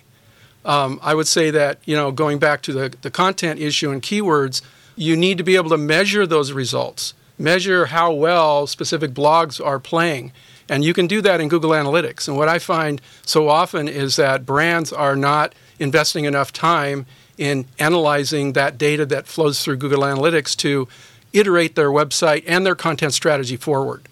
Um, 0.66 1.00
I 1.02 1.16
would 1.16 1.28
say 1.28 1.50
that, 1.50 1.80
you 1.86 1.96
know, 1.96 2.12
going 2.12 2.38
back 2.38 2.62
to 2.62 2.74
the, 2.74 2.94
the 3.02 3.10
content 3.10 3.60
issue 3.60 3.90
and 3.90 4.02
keywords, 4.04 4.62
you 4.96 5.18
need 5.18 5.40
to 5.40 5.44
be 5.44 5.56
able 5.56 5.72
to 5.72 5.78
measure 5.78 6.28
those 6.28 6.52
results, 6.52 7.16
measure 7.40 7.88
how 7.88 8.14
well 8.14 8.68
specific 8.68 9.12
blogs 9.12 9.64
are 9.66 9.80
playing. 9.80 10.32
And 10.70 10.84
you 10.84 10.94
can 10.94 11.08
do 11.08 11.22
that 11.22 11.42
in 11.42 11.50
Google 11.50 11.72
Analytics. 11.72 12.28
And 12.28 12.38
what 12.38 12.50
I 12.50 12.60
find 12.60 13.02
so 13.26 13.50
often 13.50 13.88
is 13.88 14.16
that 14.16 14.46
brands 14.46 14.94
are 14.94 15.16
not 15.16 15.54
investing 15.80 16.26
enough 16.26 16.54
time 16.54 17.06
in 17.38 17.66
analyzing 17.80 18.54
that 18.54 18.78
data 18.78 19.06
that 19.08 19.28
flows 19.28 19.64
through 19.64 19.78
Google 19.78 20.02
Analytics 20.02 20.56
to 20.58 20.88
iterate 21.34 21.76
their 21.76 21.90
website 21.90 22.44
and 22.48 22.66
their 22.66 22.76
content 22.76 23.14
strategy 23.14 23.58
forward. 23.58 24.08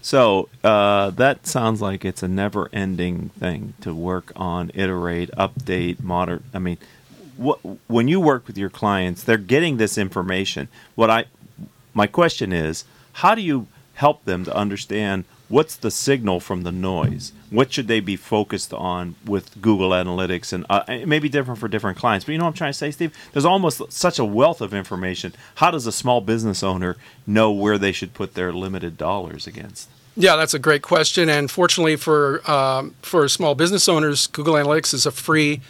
So 0.00 0.48
uh, 0.64 1.10
that 1.10 1.46
sounds 1.46 1.80
like 1.80 2.04
it's 2.04 2.24
a 2.24 2.28
never-ending 2.28 3.28
thing 3.38 3.74
to 3.82 3.94
work 3.94 4.32
on, 4.34 4.72
iterate, 4.74 5.30
update, 5.38 6.02
modern. 6.02 6.42
I 6.52 6.58
mean, 6.58 6.78
what, 7.36 7.60
when 7.86 8.08
you 8.08 8.18
work 8.18 8.48
with 8.48 8.58
your 8.58 8.70
clients, 8.70 9.22
they're 9.22 9.36
getting 9.36 9.76
this 9.76 9.96
information. 9.96 10.68
What 10.96 11.10
I, 11.10 11.26
my 11.94 12.08
question 12.08 12.52
is, 12.52 12.84
how 13.12 13.34
do 13.34 13.42
you 13.42 13.68
help 13.94 14.24
them 14.24 14.44
to 14.44 14.56
understand 14.56 15.24
what's 15.52 15.76
the 15.76 15.90
signal 15.90 16.40
from 16.40 16.62
the 16.62 16.72
noise? 16.72 17.30
What 17.50 17.70
should 17.70 17.86
they 17.86 18.00
be 18.00 18.16
focused 18.16 18.72
on 18.72 19.16
with 19.26 19.60
Google 19.60 19.90
Analytics? 19.90 20.50
And 20.54 20.64
uh, 20.70 20.82
it 20.88 21.06
may 21.06 21.18
be 21.18 21.28
different 21.28 21.60
for 21.60 21.68
different 21.68 21.98
clients, 21.98 22.24
but 22.24 22.32
you 22.32 22.38
know 22.38 22.44
what 22.44 22.52
I'm 22.52 22.56
trying 22.56 22.72
to 22.72 22.78
say, 22.78 22.90
Steve? 22.90 23.14
There's 23.32 23.44
almost 23.44 23.92
such 23.92 24.18
a 24.18 24.24
wealth 24.24 24.62
of 24.62 24.72
information. 24.72 25.34
How 25.56 25.70
does 25.70 25.86
a 25.86 25.92
small 25.92 26.22
business 26.22 26.62
owner 26.62 26.96
know 27.26 27.52
where 27.52 27.76
they 27.76 27.92
should 27.92 28.14
put 28.14 28.32
their 28.32 28.50
limited 28.50 28.96
dollars 28.96 29.46
against? 29.46 29.90
Yeah, 30.16 30.36
that's 30.36 30.54
a 30.54 30.58
great 30.58 30.80
question. 30.80 31.28
And 31.28 31.50
fortunately 31.50 31.96
for 31.96 32.50
um, 32.50 32.94
for 33.02 33.28
small 33.28 33.54
business 33.54 33.90
owners, 33.90 34.26
Google 34.28 34.54
Analytics 34.54 34.94
is 34.94 35.04
a 35.04 35.10
free 35.10 35.60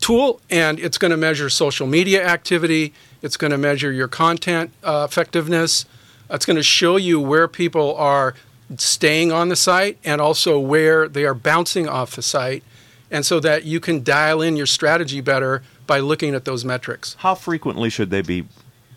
tool, 0.00 0.40
and 0.50 0.80
it's 0.80 0.98
going 0.98 1.12
to 1.12 1.16
measure 1.16 1.48
social 1.48 1.86
media 1.86 2.26
activity. 2.26 2.92
It's 3.22 3.36
going 3.36 3.52
to 3.52 3.58
measure 3.58 3.92
your 3.92 4.08
content 4.08 4.72
uh, 4.82 5.06
effectiveness. 5.08 5.84
It's 6.28 6.44
going 6.44 6.56
to 6.56 6.62
show 6.62 6.96
you 6.96 7.20
where 7.20 7.48
people 7.48 7.94
are 7.96 8.34
staying 8.76 9.32
on 9.32 9.48
the 9.48 9.56
site 9.56 9.98
and 10.04 10.20
also 10.20 10.58
where 10.58 11.08
they 11.08 11.24
are 11.24 11.34
bouncing 11.34 11.88
off 11.88 12.14
the 12.14 12.22
site, 12.22 12.62
and 13.10 13.24
so 13.24 13.40
that 13.40 13.64
you 13.64 13.80
can 13.80 14.04
dial 14.04 14.42
in 14.42 14.56
your 14.56 14.66
strategy 14.66 15.20
better 15.20 15.62
by 15.86 15.98
looking 15.98 16.34
at 16.34 16.44
those 16.44 16.64
metrics. 16.64 17.16
How 17.20 17.34
frequently 17.34 17.88
should 17.88 18.10
they 18.10 18.20
be 18.20 18.46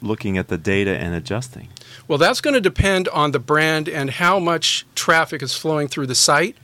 looking 0.01 0.37
at 0.37 0.49
the 0.49 0.57
data 0.57 0.97
and 0.97 1.15
adjusting? 1.15 1.69
Well, 2.07 2.17
that's 2.17 2.41
going 2.41 2.55
to 2.55 2.61
depend 2.61 3.07
on 3.09 3.31
the 3.31 3.39
brand 3.39 3.87
and 3.87 4.09
how 4.09 4.39
much 4.39 4.85
traffic 4.95 5.41
is 5.41 5.55
flowing 5.55 5.87
through 5.87 6.07
the 6.07 6.15
site. 6.15 6.57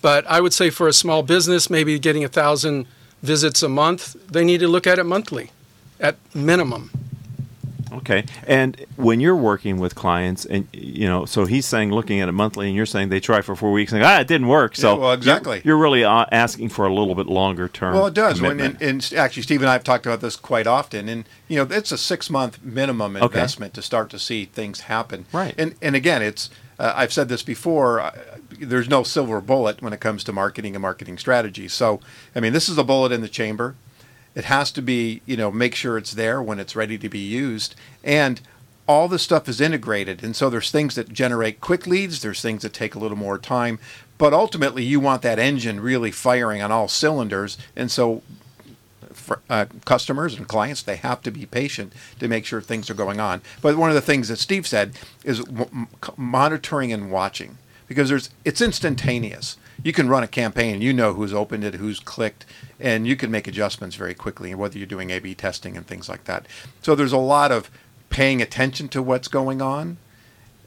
But 0.00 0.26
I 0.26 0.40
would 0.40 0.52
say 0.52 0.70
for 0.70 0.88
a 0.88 0.92
small 0.92 1.22
business, 1.22 1.68
maybe 1.68 1.98
getting 1.98 2.24
a 2.24 2.28
thousand 2.28 2.86
visits 3.22 3.62
a 3.62 3.68
month, 3.68 4.16
they 4.30 4.44
need 4.44 4.60
to 4.60 4.68
look 4.68 4.86
at 4.86 4.98
it 4.98 5.04
monthly 5.04 5.50
at 6.00 6.16
minimum. 6.34 6.90
Okay. 7.98 8.24
And 8.46 8.84
when 8.96 9.20
you're 9.20 9.36
working 9.36 9.78
with 9.78 9.94
clients, 9.94 10.44
and 10.44 10.66
you 10.72 11.06
know, 11.06 11.24
so 11.24 11.44
he's 11.46 11.66
saying 11.66 11.92
looking 11.92 12.20
at 12.20 12.28
it 12.28 12.32
monthly, 12.32 12.66
and 12.66 12.76
you're 12.76 12.86
saying 12.86 13.08
they 13.08 13.20
try 13.20 13.40
for 13.40 13.54
four 13.56 13.72
weeks, 13.72 13.92
and 13.92 14.02
ah, 14.02 14.20
it 14.20 14.26
didn't 14.26 14.48
work. 14.48 14.76
So 14.76 14.94
Yeah, 14.94 14.98
well, 14.98 15.12
exactly. 15.12 15.56
you're, 15.64 15.74
you're 15.76 15.82
really 15.82 16.04
uh, 16.04 16.26
asking 16.32 16.70
for 16.70 16.86
a 16.86 16.92
little 16.94 17.14
bit 17.14 17.26
longer 17.26 17.68
term. 17.68 17.94
Well, 17.94 18.06
it 18.06 18.14
does. 18.14 18.40
When, 18.40 18.60
and, 18.60 18.80
and 18.82 19.12
actually, 19.16 19.42
Steve 19.42 19.62
and 19.62 19.68
I 19.70 19.74
have 19.74 19.84
talked 19.84 20.06
about 20.06 20.20
this 20.20 20.36
quite 20.36 20.66
often. 20.66 21.08
And 21.08 21.24
you 21.48 21.56
know, 21.56 21.74
it's 21.74 21.92
a 21.92 21.98
six 21.98 22.30
month 22.30 22.62
minimum 22.62 23.16
Okay. 23.16 23.24
investment 23.24 23.74
to 23.74 23.82
start 23.82 24.10
to 24.10 24.18
see 24.18 24.44
things 24.44 24.80
happen. 24.82 25.26
Right. 25.32 25.54
And 25.58 25.74
and 25.80 25.94
again, 25.94 26.22
it's 26.22 26.50
uh, 26.78 26.92
I've 26.96 27.12
said 27.12 27.28
this 27.28 27.42
before. 27.42 28.00
Uh, 28.00 28.12
there's 28.58 28.88
no 28.88 29.02
silver 29.02 29.40
bullet 29.40 29.82
when 29.82 29.92
it 29.92 30.00
comes 30.00 30.22
to 30.24 30.32
marketing 30.32 30.74
and 30.74 30.82
marketing 30.82 31.18
strategy. 31.18 31.66
So, 31.68 32.00
I 32.36 32.40
mean, 32.40 32.52
this 32.52 32.68
is 32.68 32.78
a 32.78 32.84
bullet 32.84 33.10
in 33.12 33.20
the 33.20 33.28
chamber. 33.28 33.74
It 34.34 34.44
has 34.44 34.70
to 34.72 34.82
be, 34.82 35.22
you 35.26 35.36
know, 35.36 35.50
make 35.50 35.74
sure 35.74 35.96
it's 35.96 36.12
there 36.12 36.42
when 36.42 36.58
it's 36.58 36.76
ready 36.76 36.98
to 36.98 37.08
be 37.08 37.20
used. 37.20 37.74
And 38.02 38.40
all 38.86 39.08
this 39.08 39.22
stuff 39.22 39.48
is 39.48 39.60
integrated. 39.60 40.22
And 40.22 40.36
so 40.36 40.50
there's 40.50 40.70
things 40.70 40.94
that 40.96 41.12
generate 41.12 41.60
quick 41.60 41.86
leads, 41.86 42.20
there's 42.20 42.42
things 42.42 42.62
that 42.62 42.72
take 42.72 42.94
a 42.94 42.98
little 42.98 43.16
more 43.16 43.38
time. 43.38 43.78
But 44.18 44.32
ultimately, 44.32 44.84
you 44.84 45.00
want 45.00 45.22
that 45.22 45.38
engine 45.38 45.80
really 45.80 46.10
firing 46.10 46.62
on 46.62 46.70
all 46.70 46.88
cylinders. 46.88 47.56
And 47.74 47.90
so 47.90 48.22
for, 49.12 49.40
uh, 49.48 49.66
customers 49.84 50.34
and 50.34 50.46
clients, 50.46 50.82
they 50.82 50.96
have 50.96 51.22
to 51.22 51.30
be 51.30 51.46
patient 51.46 51.92
to 52.18 52.28
make 52.28 52.44
sure 52.44 52.60
things 52.60 52.90
are 52.90 52.94
going 52.94 53.20
on. 53.20 53.40
But 53.62 53.76
one 53.76 53.90
of 53.90 53.94
the 53.94 54.02
things 54.02 54.28
that 54.28 54.38
Steve 54.38 54.66
said 54.66 54.92
is 55.24 55.42
monitoring 56.16 56.92
and 56.92 57.10
watching 57.10 57.58
because 57.86 58.08
there's 58.08 58.30
it's 58.44 58.60
instantaneous. 58.60 59.56
You 59.84 59.92
can 59.92 60.08
run 60.08 60.24
a 60.24 60.26
campaign, 60.26 60.82
you 60.82 60.92
know 60.92 61.12
who's 61.12 61.32
opened 61.32 61.62
it, 61.62 61.74
who's 61.74 62.00
clicked, 62.00 62.44
and 62.80 63.06
you 63.06 63.14
can 63.14 63.30
make 63.30 63.46
adjustments 63.46 63.94
very 63.94 64.14
quickly. 64.14 64.50
And 64.50 64.58
Whether 64.58 64.78
you're 64.78 64.86
doing 64.88 65.10
A/B 65.10 65.36
testing 65.36 65.76
and 65.76 65.86
things 65.86 66.08
like 66.08 66.24
that, 66.24 66.46
so 66.82 66.96
there's 66.96 67.12
a 67.12 67.18
lot 67.18 67.52
of 67.52 67.70
paying 68.10 68.42
attention 68.42 68.88
to 68.88 69.02
what's 69.02 69.28
going 69.28 69.62
on 69.62 69.98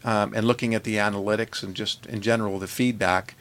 um, 0.04 0.32
and 0.34 0.46
looking 0.46 0.74
at 0.74 0.84
the 0.84 0.96
analytics 0.96 1.62
and 1.62 1.74
just 1.74 2.06
in 2.06 2.22
general 2.22 2.58
the 2.58 2.66
feedback. 2.66 3.34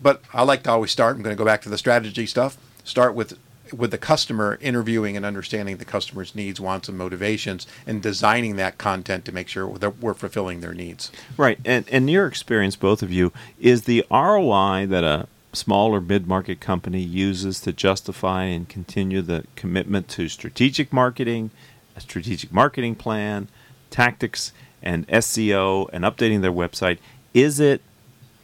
But 0.00 0.22
I 0.32 0.42
like 0.42 0.64
to 0.64 0.70
always 0.70 0.90
start. 0.90 1.16
I'm 1.16 1.22
going 1.22 1.36
to 1.36 1.38
go 1.38 1.44
back 1.44 1.62
to 1.62 1.68
the 1.68 1.78
strategy 1.78 2.26
stuff. 2.26 2.56
Start 2.82 3.14
with 3.14 3.38
with 3.72 3.90
the 3.90 3.98
customer, 3.98 4.58
interviewing 4.60 5.16
and 5.16 5.24
understanding 5.24 5.76
the 5.76 5.84
customer's 5.84 6.34
needs, 6.34 6.60
wants, 6.60 6.88
and 6.88 6.98
motivations, 6.98 7.66
and 7.86 8.02
designing 8.02 8.56
that 8.56 8.78
content 8.78 9.24
to 9.24 9.32
make 9.32 9.48
sure 9.48 9.78
that 9.78 9.98
we're 9.98 10.14
fulfilling 10.14 10.60
their 10.60 10.74
needs. 10.74 11.10
Right. 11.36 11.58
And 11.64 11.88
in 11.88 12.08
your 12.08 12.26
experience, 12.26 12.76
both 12.76 13.02
of 13.02 13.10
you, 13.10 13.32
is 13.60 13.82
the 13.82 14.04
ROI 14.10 14.86
that 14.86 15.04
a 15.04 15.26
small 15.52 15.94
or 15.94 16.00
mid 16.00 16.26
market 16.26 16.60
company 16.60 17.00
uses 17.00 17.60
to 17.60 17.72
justify 17.72 18.44
and 18.44 18.68
continue 18.68 19.22
the 19.22 19.44
commitment 19.56 20.08
to 20.08 20.28
strategic 20.28 20.92
marketing, 20.92 21.50
a 21.96 22.00
strategic 22.00 22.52
marketing 22.52 22.94
plan, 22.94 23.48
tactics, 23.90 24.52
and 24.82 25.06
SEO, 25.08 25.88
and 25.92 26.04
updating 26.04 26.40
their 26.40 26.52
website, 26.52 26.98
is 27.34 27.60
it 27.60 27.82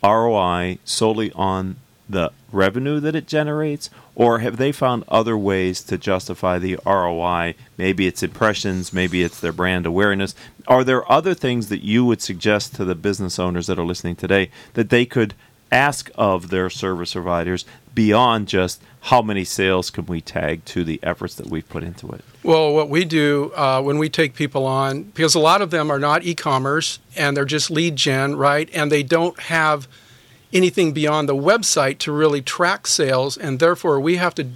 ROI 0.03 0.79
solely 0.85 1.33
on 1.33 1.77
the 2.09 2.33
revenue 2.51 3.01
that 3.01 3.15
it 3.15 3.27
generates, 3.27 3.91
or 4.15 4.39
have 4.39 4.57
they 4.57 4.73
found 4.73 5.05
other 5.09 5.37
ways 5.37 5.83
to 5.83 5.99
justify 5.99 6.59
the 6.59 6.79
ROI? 6.87 7.55
Maybe 7.77 8.07
it's 8.07 8.23
impressions, 8.23 8.93
maybe 8.93 9.23
it's 9.23 9.41
their 9.41 9.53
brand 9.53 9.87
awareness. 9.87 10.35
Are 10.67 10.85
there 10.85 11.11
other 11.11 11.35
things 11.35 11.69
that 11.69 11.85
you 11.85 12.05
would 12.05 12.23
suggest 12.23 12.75
to 12.77 12.85
the 12.85 12.95
business 12.95 13.39
owners 13.39 13.67
that 13.67 13.79
are 13.79 13.85
listening 13.85 14.17
today 14.17 14.51
that 14.75 14.91
they 14.91 15.05
could 15.05 15.35
ask 15.71 16.11
of 16.15 16.49
their 16.49 16.71
service 16.71 17.13
providers 17.13 17.65
beyond 17.95 18.49
just 18.49 18.81
how 19.01 19.23
many 19.23 19.45
sales 19.45 19.91
can 19.91 20.07
we 20.07 20.21
tag 20.21 20.65
to 20.65 20.85
the 20.85 20.99
efforts 21.03 21.35
that 21.37 21.49
we've 21.49 21.69
put 21.69 21.83
into 21.83 22.09
it? 22.11 22.25
Well, 22.43 22.73
what 22.73 22.89
we 22.89 23.05
do 23.05 23.53
uh, 23.55 23.83
when 23.83 23.99
we 23.99 24.09
take 24.09 24.35
people 24.35 24.67
on, 24.67 25.05
because 25.05 25.35
a 25.35 25.41
lot 25.41 25.63
of 25.63 25.71
them 25.71 25.91
are 25.91 25.99
not 25.99 26.25
e 26.25 26.35
commerce 26.35 26.99
and 27.17 27.37
they're 27.37 27.45
just 27.45 27.71
lead 27.71 27.97
gen, 27.97 28.37
right? 28.37 28.69
And 28.73 28.91
they 28.91 29.03
don't 29.03 29.39
have 29.41 29.89
anything 30.53 30.93
beyond 30.93 31.29
the 31.29 31.35
website 31.35 31.99
to 31.99 32.13
really 32.13 32.43
track 32.43 32.87
sales. 32.87 33.37
And 33.37 33.59
therefore, 33.59 34.01
we 34.01 34.17
have 34.17 34.35
to 34.37 34.49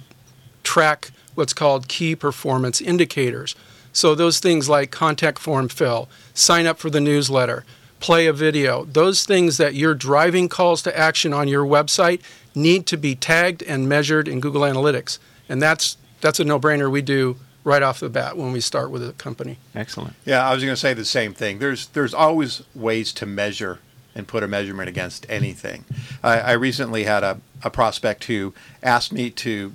track 0.63 1.11
what's 1.35 1.53
called 1.53 1.87
key 1.87 2.15
performance 2.15 2.81
indicators. 2.81 3.55
So, 3.91 4.15
those 4.15 4.39
things 4.39 4.69
like 4.69 4.91
contact 4.91 5.39
form 5.39 5.69
fill, 5.69 6.09
sign 6.33 6.65
up 6.65 6.79
for 6.79 6.89
the 6.89 7.01
newsletter, 7.01 7.63
play 7.99 8.25
a 8.25 8.33
video, 8.33 8.85
those 8.85 9.23
things 9.25 9.57
that 9.57 9.75
you're 9.75 9.95
driving 9.95 10.49
calls 10.49 10.81
to 10.83 10.97
action 10.97 11.33
on 11.33 11.47
your 11.47 11.65
website 11.65 12.21
need 12.55 12.85
to 12.87 12.97
be 12.97 13.15
tagged 13.15 13.63
and 13.63 13.87
measured 13.87 14.27
in 14.27 14.39
Google 14.39 14.63
Analytics. 14.63 15.19
And 15.47 15.61
that's, 15.61 15.97
that's 16.21 16.39
a 16.39 16.43
no 16.43 16.59
brainer 16.59 16.91
we 16.91 17.01
do 17.01 17.37
right 17.63 17.81
off 17.81 17.99
the 17.99 18.09
bat 18.09 18.37
when 18.37 18.51
we 18.51 18.59
start 18.59 18.91
with 18.91 19.07
a 19.07 19.13
company. 19.13 19.57
Excellent. 19.73 20.15
Yeah, 20.25 20.47
I 20.47 20.53
was 20.53 20.63
going 20.63 20.73
to 20.73 20.79
say 20.79 20.93
the 20.93 21.05
same 21.05 21.33
thing. 21.33 21.59
There's 21.59 21.87
there's 21.87 22.13
always 22.13 22.63
ways 22.75 23.13
to 23.13 23.25
measure 23.25 23.79
and 24.15 24.27
put 24.27 24.43
a 24.43 24.47
measurement 24.47 24.89
against 24.89 25.25
anything. 25.29 25.85
I, 26.23 26.39
I 26.39 26.51
recently 26.53 27.03
had 27.03 27.23
a, 27.23 27.39
a 27.63 27.69
prospect 27.69 28.25
who 28.25 28.53
asked 28.81 29.11
me 29.11 29.29
to 29.29 29.73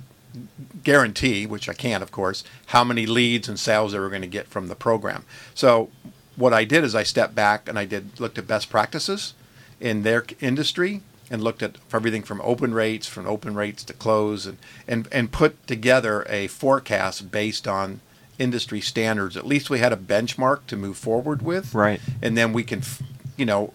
guarantee, 0.83 1.45
which 1.45 1.67
I 1.67 1.73
can't, 1.73 2.03
of 2.03 2.11
course, 2.11 2.43
how 2.67 2.83
many 2.83 3.05
leads 3.05 3.49
and 3.49 3.59
sales 3.59 3.91
they 3.91 3.99
were 3.99 4.09
going 4.09 4.21
to 4.21 4.27
get 4.27 4.47
from 4.47 4.67
the 4.67 4.75
program. 4.75 5.25
So 5.53 5.89
what 6.35 6.53
I 6.53 6.63
did 6.65 6.83
is 6.83 6.95
I 6.95 7.03
stepped 7.03 7.35
back 7.35 7.67
and 7.67 7.77
I 7.77 7.85
did 7.85 8.19
looked 8.19 8.37
at 8.37 8.47
best 8.47 8.69
practices 8.69 9.33
in 9.79 10.03
their 10.03 10.25
industry 10.39 11.01
and 11.31 11.43
looked 11.43 11.61
at 11.61 11.77
everything 11.93 12.23
from 12.23 12.41
open 12.41 12.73
rates, 12.73 13.07
from 13.07 13.27
open 13.27 13.53
rates 13.53 13.83
to 13.83 13.93
close, 13.93 14.45
and, 14.45 14.57
and, 14.87 15.07
and 15.11 15.31
put 15.31 15.67
together 15.67 16.25
a 16.27 16.47
forecast 16.47 17.29
based 17.31 17.67
on 17.67 18.01
industry 18.39 18.81
standards. 18.81 19.37
At 19.37 19.45
least 19.45 19.69
we 19.69 19.79
had 19.79 19.93
a 19.93 19.97
benchmark 19.97 20.65
to 20.67 20.77
move 20.77 20.97
forward 20.97 21.41
with. 21.41 21.75
Right. 21.75 21.99
And 22.21 22.37
then 22.37 22.53
we 22.53 22.63
can, 22.63 22.81
you 23.37 23.45
know, 23.45 23.73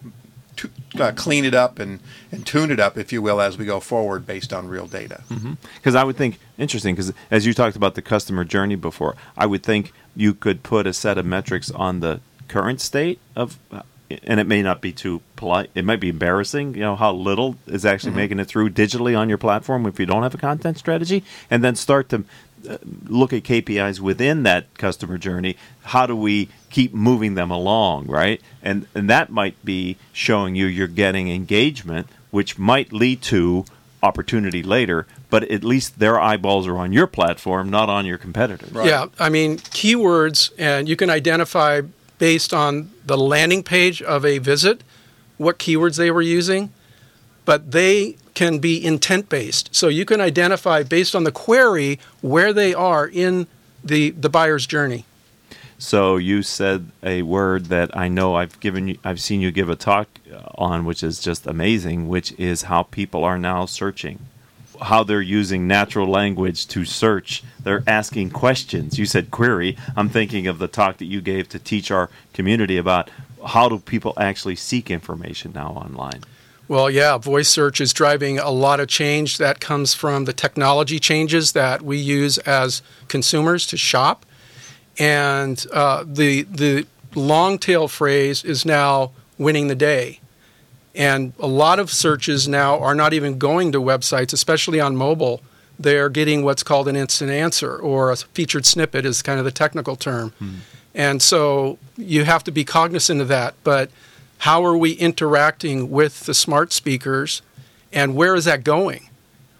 uh, 0.99 1.11
clean 1.11 1.45
it 1.45 1.53
up 1.53 1.79
and, 1.79 1.99
and 2.31 2.45
tune 2.45 2.71
it 2.71 2.79
up, 2.79 2.97
if 2.97 3.11
you 3.11 3.21
will, 3.21 3.41
as 3.41 3.57
we 3.57 3.65
go 3.65 3.79
forward 3.79 4.25
based 4.25 4.53
on 4.53 4.67
real 4.67 4.87
data. 4.87 5.23
Because 5.75 5.95
I 5.95 6.03
would 6.03 6.17
think 6.17 6.39
interesting 6.57 6.95
because 6.95 7.13
as 7.31 7.45
you 7.45 7.53
talked 7.53 7.75
about 7.75 7.95
the 7.95 8.01
customer 8.01 8.43
journey 8.43 8.75
before, 8.75 9.15
I 9.37 9.45
would 9.45 9.63
think 9.63 9.93
you 10.15 10.33
could 10.33 10.63
put 10.63 10.87
a 10.87 10.93
set 10.93 11.17
of 11.17 11.25
metrics 11.25 11.71
on 11.71 11.99
the 11.99 12.21
current 12.47 12.79
state 12.79 13.19
of, 13.35 13.57
and 14.23 14.39
it 14.39 14.47
may 14.47 14.61
not 14.61 14.81
be 14.81 14.91
too 14.91 15.21
polite. 15.35 15.69
It 15.75 15.83
might 15.83 15.99
be 15.99 16.09
embarrassing, 16.09 16.75
you 16.75 16.81
know, 16.81 16.95
how 16.95 17.11
little 17.11 17.57
is 17.67 17.85
actually 17.85 18.13
making 18.13 18.39
it 18.39 18.45
through 18.45 18.69
digitally 18.69 19.17
on 19.17 19.29
your 19.29 19.37
platform 19.37 19.85
if 19.85 19.99
you 19.99 20.05
don't 20.05 20.23
have 20.23 20.33
a 20.33 20.37
content 20.37 20.77
strategy, 20.77 21.23
and 21.49 21.63
then 21.63 21.75
start 21.75 22.09
to 22.09 22.17
uh, 22.17 22.21
look 23.05 23.33
at 23.33 23.43
KPIs 23.43 23.99
within 23.99 24.43
that 24.43 24.73
customer 24.77 25.17
journey. 25.17 25.55
How 25.83 26.05
do 26.05 26.15
we 26.15 26.49
keep 26.69 26.93
moving 26.93 27.35
them 27.35 27.51
along, 27.51 28.07
right? 28.07 28.41
And 28.61 28.87
and 28.95 29.09
that 29.09 29.29
might 29.29 29.63
be 29.63 29.97
showing 30.11 30.55
you 30.55 30.65
you're 30.65 30.87
getting 30.87 31.29
engagement, 31.29 32.07
which 32.31 32.57
might 32.57 32.91
lead 32.91 33.21
to 33.23 33.65
opportunity 34.03 34.63
later. 34.63 35.07
But 35.29 35.43
at 35.45 35.63
least 35.63 35.99
their 35.99 36.19
eyeballs 36.19 36.67
are 36.67 36.77
on 36.77 36.93
your 36.93 37.07
platform, 37.07 37.69
not 37.69 37.89
on 37.89 38.05
your 38.05 38.17
competitors. 38.17 38.71
Yeah, 38.73 39.07
I 39.19 39.29
mean, 39.29 39.57
keywords, 39.57 40.51
and 40.57 40.87
you 40.87 40.95
can 40.95 41.09
identify 41.09 41.81
based 42.17 42.53
on 42.53 42.91
the 43.05 43.17
landing 43.17 43.63
page 43.63 44.01
of 44.01 44.25
a 44.25 44.37
visit 44.37 44.81
what 45.37 45.59
keywords 45.59 45.97
they 45.97 46.11
were 46.11 46.21
using, 46.21 46.71
but 47.43 47.71
they 47.71 48.15
can 48.35 48.59
be 48.59 48.85
intent 48.85 49.29
based. 49.29 49.73
So 49.73 49.87
you 49.87 50.05
can 50.05 50.21
identify 50.21 50.83
based 50.83 51.15
on 51.15 51.23
the 51.23 51.31
query 51.31 51.99
where 52.21 52.53
they 52.53 52.73
are 52.73 53.07
in 53.07 53.47
the, 53.83 54.11
the 54.11 54.29
buyer's 54.29 54.67
journey. 54.67 55.05
So 55.77 56.17
you 56.17 56.41
said 56.43 56.91
a 57.03 57.23
word 57.23 57.65
that 57.65 57.95
I 57.97 58.07
know 58.07 58.35
I've 58.35 58.59
given 58.59 58.89
you, 58.89 58.97
I've 59.03 59.19
seen 59.19 59.41
you 59.41 59.51
give 59.51 59.69
a 59.69 59.75
talk 59.75 60.07
uh, 60.31 60.41
on, 60.55 60.85
which 60.85 61.03
is 61.03 61.19
just 61.19 61.45
amazing, 61.45 62.07
which 62.07 62.31
is 62.33 62.63
how 62.63 62.83
people 62.83 63.25
are 63.25 63.37
now 63.37 63.65
searching, 63.65 64.19
how 64.81 65.03
they're 65.03 65.21
using 65.21 65.67
natural 65.67 66.07
language 66.07 66.67
to 66.67 66.85
search. 66.85 67.43
They're 67.61 67.83
asking 67.87 68.29
questions. 68.31 68.97
You 68.97 69.05
said 69.05 69.31
query. 69.31 69.75
I'm 69.97 70.07
thinking 70.07 70.47
of 70.47 70.59
the 70.59 70.69
talk 70.69 70.97
that 70.97 71.05
you 71.05 71.19
gave 71.19 71.49
to 71.49 71.59
teach 71.59 71.91
our 71.91 72.09
community 72.33 72.77
about 72.77 73.09
how 73.45 73.67
do 73.67 73.77
people 73.79 74.13
actually 74.17 74.55
seek 74.55 74.89
information 74.89 75.51
now 75.53 75.69
online. 75.69 76.21
Well, 76.67 76.89
yeah, 76.89 77.17
voice 77.17 77.47
search 77.47 77.79
is 77.79 77.93
driving 77.93 78.39
a 78.39 78.49
lot 78.49 78.79
of 78.79 78.87
change 78.87 79.37
that 79.37 79.59
comes 79.59 79.93
from 79.93 80.25
the 80.25 80.33
technology 80.33 80.99
changes 80.99 81.51
that 81.51 81.83
we 81.83 81.97
use 81.97 82.39
as 82.39 82.81
consumers 83.07 83.67
to 83.67 83.77
shop. 83.77 84.25
And 84.97 85.63
uh, 85.71 86.05
the, 86.07 86.43
the 86.43 86.87
long 87.13 87.59
tail 87.59 87.87
phrase 87.87 88.43
is 88.43 88.65
now 88.65 89.11
winning 89.37 89.67
the 89.67 89.75
day. 89.75 90.19
And 90.95 91.33
a 91.39 91.47
lot 91.47 91.77
of 91.77 91.91
searches 91.91 92.47
now 92.47 92.79
are 92.79 92.95
not 92.95 93.13
even 93.13 93.37
going 93.37 93.71
to 93.73 93.81
websites, 93.81 94.33
especially 94.33 94.79
on 94.79 94.95
mobile. 94.95 95.41
They're 95.77 96.09
getting 96.09 96.43
what's 96.43 96.63
called 96.63 96.87
an 96.87 96.95
instant 96.95 97.29
answer 97.29 97.75
or 97.75 98.11
a 98.11 98.15
featured 98.15 98.65
snippet, 98.65 99.05
is 99.05 99.21
kind 99.21 99.37
of 99.37 99.45
the 99.45 99.51
technical 99.51 99.97
term. 99.97 100.33
And 100.95 101.21
so 101.21 101.77
you 101.97 102.23
have 102.23 102.45
to 102.45 102.51
be 102.51 102.63
cognizant 102.63 103.19
of 103.19 103.27
that. 103.27 103.55
But 103.65 103.91
how 104.45 104.63
are 104.63 104.77
we 104.77 104.91
interacting 104.91 105.89
with 105.89 106.27
the 106.27 106.33
smart 106.35 106.71
speakers 106.71 107.41
and 107.91 108.15
where 108.15 108.35
is 108.35 108.45
that 108.45 108.63
going? 108.63 109.09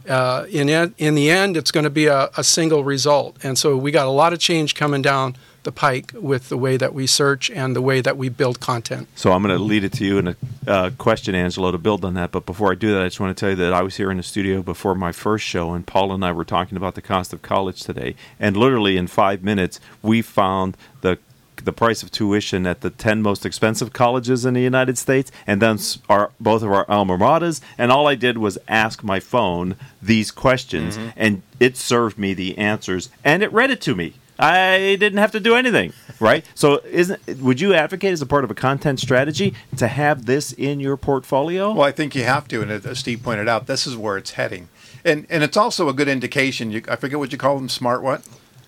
Uh, 0.08 0.46
in, 0.52 0.70
in 1.00 1.16
the 1.16 1.28
end, 1.28 1.58
it's 1.58 1.72
going 1.72 1.86
to 1.86 1.90
be 1.90 2.06
a, 2.06 2.30
a 2.38 2.44
single 2.44 2.84
result. 2.84 3.36
And 3.44 3.58
so 3.58 3.76
we 3.76 3.90
got 3.90 4.06
a 4.06 4.12
lot 4.12 4.32
of 4.32 4.38
change 4.38 4.76
coming 4.76 5.02
down 5.02 5.38
the 5.64 5.72
pike 5.72 6.12
with 6.14 6.50
the 6.50 6.58
way 6.58 6.78
that 6.78 6.94
we 6.94 7.08
search 7.08 7.50
and 7.50 7.76
the 7.76 7.82
way 7.82 8.00
that 8.00 8.16
we 8.16 8.30
build 8.30 8.60
content. 8.60 9.08
So 9.16 9.32
I'm 9.32 9.42
going 9.42 9.58
to 9.58 9.64
lead 9.64 9.84
it 9.84 9.94
to 9.94 10.06
you 10.06 10.20
in 10.20 10.28
a 10.28 10.36
uh, 10.68 10.90
question, 11.00 11.34
Angelo, 11.34 11.72
to 11.72 11.80
build 11.80 12.06
on 12.06 12.14
that. 12.14 12.32
But 12.32 12.46
before 12.46 12.72
I 12.72 12.76
do 12.76 12.94
that, 12.94 13.02
I 13.02 13.06
just 13.06 13.20
want 13.20 13.36
to 13.36 13.40
tell 13.40 13.50
you 13.50 13.56
that 13.56 13.74
I 13.74 13.82
was 13.82 13.98
here 13.98 14.12
in 14.12 14.18
the 14.18 14.24
studio 14.24 14.62
before 14.62 14.94
my 14.94 15.12
first 15.12 15.46
show, 15.46 15.74
and 15.74 15.88
Paul 15.88 16.12
and 16.12 16.24
I 16.24 16.32
were 16.32 16.46
talking 16.46 16.78
about 16.78 16.94
the 16.94 17.02
cost 17.02 17.34
of 17.34 17.42
college 17.42 17.82
today. 17.82 18.14
And 18.40 18.56
literally 18.56 18.98
in 18.98 19.08
five 19.08 19.44
minutes, 19.44 19.80
we 20.04 20.22
found 20.22 20.78
the 21.02 21.18
the 21.66 21.74
price 21.74 22.04
of 22.04 22.12
tuition 22.12 22.66
at 22.66 22.82
the 22.82 22.90
10 22.90 23.22
most 23.22 23.46
expensive 23.46 23.94
colleges 23.94 24.46
in 24.46 24.54
the 24.54 24.62
United 24.62 24.98
States 24.98 25.32
and 25.46 25.62
then 25.62 25.78
our 26.10 26.32
both 26.40 26.64
of 26.64 26.72
our 26.72 26.90
alma 26.90 27.18
maters 27.18 27.62
and 27.78 27.92
all 27.92 28.08
I 28.08 28.16
did 28.16 28.38
was 28.38 28.58
ask 28.68 29.04
my 29.04 29.20
phone 29.20 29.76
these 30.02 30.32
questions 30.32 30.98
mm-hmm. 30.98 31.10
and 31.16 31.42
it 31.60 31.76
served 31.78 32.18
me 32.18 32.34
the 32.34 32.58
answers 32.58 33.10
and 33.24 33.44
it 33.44 33.52
read 33.52 33.72
it 33.72 33.82
to 33.82 33.96
me 33.96 34.14
I 34.38 34.98
didn't 35.00 35.20
have 35.20 35.32
to 35.32 35.40
do 35.40 35.56
anything, 35.56 35.94
right? 36.20 36.44
So, 36.56 36.82
isn't 36.90 37.42
would 37.42 37.60
you 37.62 37.74
advocate 37.74 38.14
as 38.14 38.22
a 38.22 38.26
part 38.26 38.44
of 38.44 38.52
a 38.52 38.56
content 38.56 39.00
strategy 39.00 39.54
to 39.78 39.88
have 39.88 40.26
this 40.26 40.52
in 40.52 40.80
your 40.80 40.98
portfolio? 40.98 41.74
Well, 41.74 41.84
I 41.84 41.92
think 41.92 42.16
you 42.16 42.24
have 42.24 42.48
to, 42.50 42.62
and 42.62 42.72
as 42.72 43.00
Steve 43.00 43.24
pointed 43.24 43.48
out, 43.48 43.68
this 43.68 43.86
is 43.86 43.96
where 43.98 44.18
it's 44.18 44.32
heading, 44.32 44.70
and 45.04 45.26
and 45.30 45.44
it's 45.44 45.58
also 45.58 45.90
a 45.90 45.94
good 45.94 46.08
indication. 46.08 46.72
You, 46.72 46.82
I 46.88 46.96
forget 46.96 47.20
what 47.20 47.32
you 47.32 47.38
call 47.38 47.56
them, 47.58 47.70
smart 47.70 48.02
what? 48.04 48.26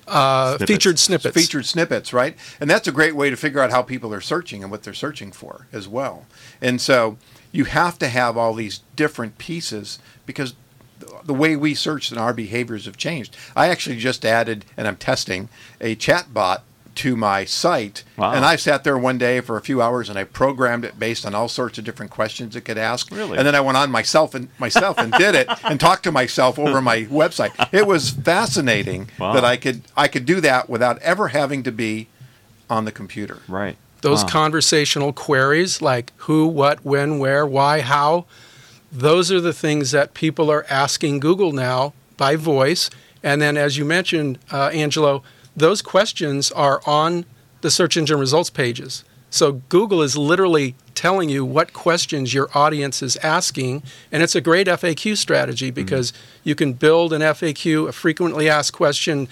Uh, 0.08 0.58
Snippets. 0.58 0.72
featured 0.72 1.00
snippets. 1.00 1.36
Featured 1.36 1.66
snippets, 1.66 2.14
right? 2.14 2.36
And 2.62 2.70
that's 2.70 2.88
a 2.88 2.92
great 2.92 3.16
way 3.16 3.30
to 3.30 3.36
figure 3.36 3.60
out 3.62 3.72
how 3.72 3.82
people 3.82 4.14
are 4.14 4.22
searching 4.22 4.64
and 4.64 4.72
what 4.72 4.84
they're 4.84 4.94
searching 4.94 5.32
for 5.32 5.68
as 5.74 5.88
well. 5.88 6.26
And 6.62 6.80
so 6.80 7.18
you 7.52 7.66
have 7.66 8.00
to 8.00 8.08
have 8.08 8.38
all 8.38 8.54
these 8.54 8.82
different 8.96 9.38
pieces 9.38 10.00
because 10.26 10.54
the 11.24 11.34
way 11.34 11.56
we 11.56 11.74
search 11.74 12.10
and 12.10 12.20
our 12.20 12.34
behaviors 12.34 12.86
have 12.86 12.98
changed. 12.98 13.36
I 13.56 13.68
actually 13.68 13.98
just 13.98 14.26
added, 14.26 14.66
and 14.76 14.88
I'm 14.88 14.96
testing, 14.96 15.50
a 15.82 15.94
chat 15.96 16.34
bot 16.34 16.64
to 16.98 17.16
my 17.16 17.46
site. 17.46 18.04
Wow. 18.18 18.34
And 18.34 18.44
I 18.46 18.56
sat 18.56 18.84
there 18.84 18.98
one 18.98 19.18
day 19.18 19.40
for 19.42 19.58
a 19.58 19.62
few 19.62 19.82
hours 19.82 20.10
and 20.10 20.18
I 20.20 20.24
programmed 20.24 20.84
it 20.86 21.00
based 21.00 21.26
on 21.26 21.34
all 21.36 21.48
sorts 21.48 21.78
of 21.78 21.84
different 21.86 22.12
questions 22.12 22.56
it 22.56 22.62
could 22.62 22.78
ask. 22.78 23.12
Really? 23.12 23.38
And 23.38 23.46
then 23.48 23.56
I 23.56 23.62
went 23.62 23.78
on 23.78 23.90
myself 23.92 24.34
and 24.36 24.50
myself 24.60 24.98
and 24.98 25.12
did 25.14 25.36
it 25.36 25.48
and 25.64 25.80
talked 25.80 26.04
to 26.04 26.12
myself 26.12 26.58
over 26.60 26.82
my 26.82 27.04
website. 27.06 27.52
It 27.74 27.88
was 27.88 28.10
fascinating 28.12 29.10
Wow. 29.20 29.34
that 29.34 29.44
I 29.46 29.58
could 29.58 29.82
I 29.96 30.08
could 30.08 30.26
do 30.26 30.42
that 30.42 30.70
without 30.70 31.00
ever 31.02 31.30
having 31.30 31.64
to 31.64 31.72
be 31.72 32.08
on 32.70 32.86
the 32.86 32.92
computer. 32.92 33.40
right. 33.48 33.78
Those 34.02 34.24
Wow. 34.24 34.30
conversational 34.30 35.12
queries 35.12 35.82
like 35.82 36.14
who, 36.18 36.48
what, 36.48 36.86
when, 36.86 37.18
where, 37.18 37.46
why, 37.48 37.82
how, 37.82 38.26
those 38.92 39.32
are 39.32 39.42
the 39.42 39.54
things 39.54 39.90
that 39.92 40.14
people 40.14 40.52
are 40.52 40.66
asking 40.70 41.20
Google 41.20 41.52
now 41.52 41.94
by 42.16 42.36
voice. 42.36 42.90
And 43.24 43.42
then, 43.42 43.58
as 43.58 43.76
you 43.78 43.86
mentioned, 43.86 44.38
uh, 44.52 44.68
Angelo, 44.68 45.24
those 45.58 45.82
questions 45.82 46.52
are 46.52 46.82
on 46.86 47.26
the 47.62 47.72
search 47.72 47.98
engine 47.98 48.20
results 48.20 48.52
pages. 48.52 49.04
So 49.30 49.54
Google 49.70 50.02
is 50.02 50.16
literally 50.16 50.76
telling 50.94 51.30
you 51.30 51.44
what 51.44 51.74
questions 51.74 52.34
your 52.34 52.50
audience 52.54 53.02
is 53.02 53.18
asking, 53.18 53.84
and 54.12 54.24
it's 54.24 54.36
a 54.36 54.42
great 54.42 54.68
FAQ 54.68 55.18
strategy 55.18 55.68
mm-hmm. 55.68 55.76
because 55.76 56.14
you 56.44 56.56
can 56.56 56.74
build 56.74 57.12
an 57.12 57.22
FAQ, 57.22 57.90
a 57.90 57.92
frequently 57.92 58.48
asked 58.48 58.74
question 58.74 59.28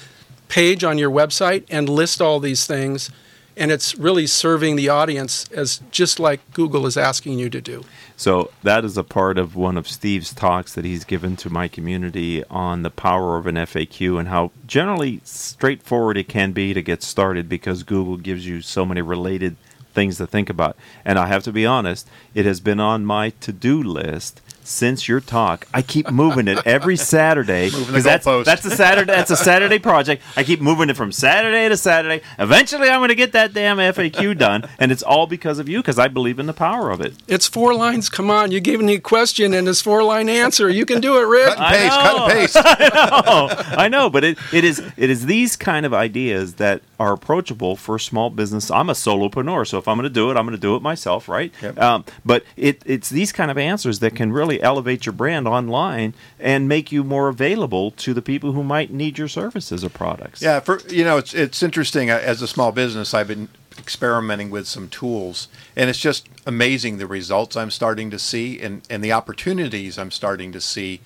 page 0.47 0.83
on 0.83 0.97
your 0.97 1.09
website, 1.09 1.63
and 1.69 1.87
list 1.87 2.21
all 2.21 2.39
these 2.39 2.67
things. 2.67 3.09
And 3.57 3.71
it's 3.71 3.95
really 3.95 4.27
serving 4.27 4.75
the 4.75 4.89
audience 4.89 5.49
as 5.51 5.81
just 5.89 6.19
like 6.19 6.41
Google 6.53 6.85
is 6.85 6.97
asking 6.97 7.39
you 7.39 7.49
to 7.49 7.61
do. 7.61 7.83
So 8.17 8.51
that 8.63 8.83
is 8.83 8.97
a 8.97 9.03
part 9.03 9.37
of 9.37 9.55
one 9.55 9.77
of 9.77 9.87
Steve's 9.87 10.33
talks 10.33 10.73
that 10.73 10.83
he's 10.83 11.05
given 11.05 11.35
to 11.37 11.49
my 11.49 11.67
community 11.67 12.43
on 12.45 12.83
the 12.83 12.89
power 12.89 13.37
of 13.37 13.47
an 13.47 13.55
FAQ 13.55 14.19
and 14.19 14.27
how 14.27 14.51
generally 14.67 15.21
straightforward 15.23 16.17
it 16.17 16.27
can 16.27 16.51
be 16.51 16.73
to 16.73 16.81
get 16.81 17.01
started 17.01 17.47
because 17.47 17.83
Google 17.83 18.17
gives 18.17 18.45
you 18.45 18.61
so 18.61 18.85
many 18.85 19.01
related 19.01 19.55
things 19.93 20.17
to 20.17 20.27
think 20.27 20.49
about. 20.49 20.75
And 21.03 21.17
I 21.17 21.27
have 21.27 21.43
to 21.43 21.51
be 21.51 21.65
honest, 21.65 22.07
it 22.33 22.45
has 22.45 22.59
been 22.59 22.79
on 22.79 23.05
my 23.05 23.29
to-do 23.29 23.81
list 23.81 24.41
since 24.67 25.07
your 25.07 25.19
talk. 25.19 25.67
I 25.73 25.81
keep 25.81 26.09
moving 26.11 26.47
it 26.47 26.59
every 26.65 26.97
Saturday 26.97 27.69
because 27.69 28.03
that's 28.03 28.25
goalpost. 28.25 28.45
that's 28.45 28.65
a 28.65 28.71
Saturday 28.71 29.11
that's 29.11 29.31
a 29.31 29.35
Saturday 29.35 29.79
project. 29.79 30.23
I 30.35 30.43
keep 30.43 30.59
moving 30.61 30.89
it 30.89 30.97
from 30.97 31.11
Saturday 31.11 31.69
to 31.69 31.77
Saturday. 31.77 32.23
Eventually 32.39 32.89
I'm 32.89 32.99
going 32.99 33.09
to 33.09 33.15
get 33.15 33.31
that 33.33 33.53
damn 33.53 33.77
FAQ 33.77 34.37
done 34.37 34.67
and 34.79 34.91
it's 34.91 35.03
all 35.03 35.27
because 35.27 35.59
of 35.59 35.69
you 35.69 35.79
because 35.79 35.99
I 35.99 36.07
believe 36.07 36.39
in 36.39 36.45
the 36.47 36.53
power 36.53 36.89
of 36.91 37.01
it. 37.01 37.13
It's 37.27 37.47
four 37.47 37.73
lines. 37.73 38.09
Come 38.09 38.29
on, 38.29 38.51
you 38.51 38.59
gave 38.59 38.79
me 38.81 38.95
a 38.95 38.99
question 38.99 39.53
and 39.53 39.67
it's 39.67 39.81
four 39.81 40.03
line 40.03 40.29
answer. 40.29 40.69
You 40.69 40.85
can 40.85 41.01
do 41.01 41.17
it, 41.17 41.25
Rick. 41.25 41.55
Cut 41.55 41.73
and 41.75 41.91
I 41.91 42.33
paste, 42.33 42.53
cut 42.55 42.81
and 42.81 42.93
know. 43.25 43.49
I 43.77 43.87
know, 43.87 44.09
but 44.09 44.23
it, 44.23 44.37
it 44.51 44.63
is 44.63 44.79
it 44.97 45.09
is 45.09 45.25
these 45.25 45.55
kind 45.55 45.85
of 45.85 45.93
ideas 45.93 46.55
that 46.55 46.81
are 46.99 47.13
approachable 47.13 47.75
for 47.75 47.99
small 47.99 48.29
business. 48.29 48.71
I'm 48.71 48.89
a 48.89 48.93
solopreneur, 48.93 49.67
so 49.67 49.77
if 49.77 49.87
I'm 49.87 49.97
going 49.97 50.03
to 50.03 50.09
do 50.09 50.31
it, 50.31 50.37
I'm 50.37 50.45
going 50.45 50.55
to 50.55 50.61
do 50.61 50.75
it 50.75 50.81
myself, 50.81 51.27
right? 51.27 51.53
Yep. 51.61 51.79
Um, 51.79 52.05
but 52.23 52.43
it, 52.55 52.81
it's 52.85 53.09
these 53.09 53.31
kind 53.31 53.51
of 53.51 53.57
answers 53.57 53.99
that 53.99 54.15
can 54.15 54.31
really 54.31 54.61
elevate 54.61 55.05
your 55.05 55.13
brand 55.13 55.47
online 55.47 56.13
and 56.39 56.67
make 56.67 56.91
you 56.91 57.03
more 57.03 57.27
available 57.27 57.91
to 57.91 58.13
the 58.13 58.21
people 58.21 58.53
who 58.53 58.63
might 58.63 58.91
need 58.91 59.17
your 59.17 59.27
services 59.27 59.83
or 59.83 59.89
products. 59.89 60.41
Yeah, 60.41 60.59
for 60.59 60.79
you 60.87 61.03
know, 61.03 61.17
it's 61.17 61.33
it's 61.33 61.61
interesting. 61.61 62.09
Uh, 62.09 62.21
As 62.23 62.41
a 62.41 62.47
small 62.47 62.71
business, 62.71 63.13
I've 63.13 63.27
been 63.27 63.49
experimenting 63.77 64.49
with 64.49 64.67
some 64.67 64.87
tools, 64.87 65.47
and 65.75 65.89
it's 65.89 65.99
just 65.99 66.27
amazing 66.45 66.97
the 66.97 67.07
results 67.07 67.55
I'm 67.55 67.71
starting 67.71 68.09
to 68.11 68.19
see 68.19 68.61
and 68.61 68.81
and 68.89 69.03
the 69.03 69.11
opportunities 69.11 69.97
I'm 69.97 70.11
starting 70.11 70.51
to 70.53 70.61
see. 70.61 71.01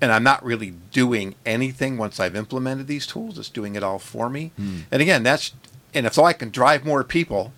And 0.00 0.12
I'm 0.12 0.22
not 0.22 0.44
really 0.44 0.74
doing 0.92 1.34
anything 1.46 1.96
once 1.96 2.20
I've 2.20 2.36
implemented 2.36 2.86
these 2.86 3.06
tools. 3.06 3.38
It's 3.38 3.48
doing 3.48 3.76
it 3.76 3.82
all 3.82 3.98
for 3.98 4.28
me. 4.28 4.52
Hmm. 4.56 4.80
And 4.90 5.00
again, 5.00 5.22
that's 5.22 5.52
and 5.94 6.06
if 6.06 6.14
so 6.14 6.24
I 6.24 6.34
can 6.34 6.50
drive 6.50 6.84
more 6.84 7.02
people, 7.02 7.52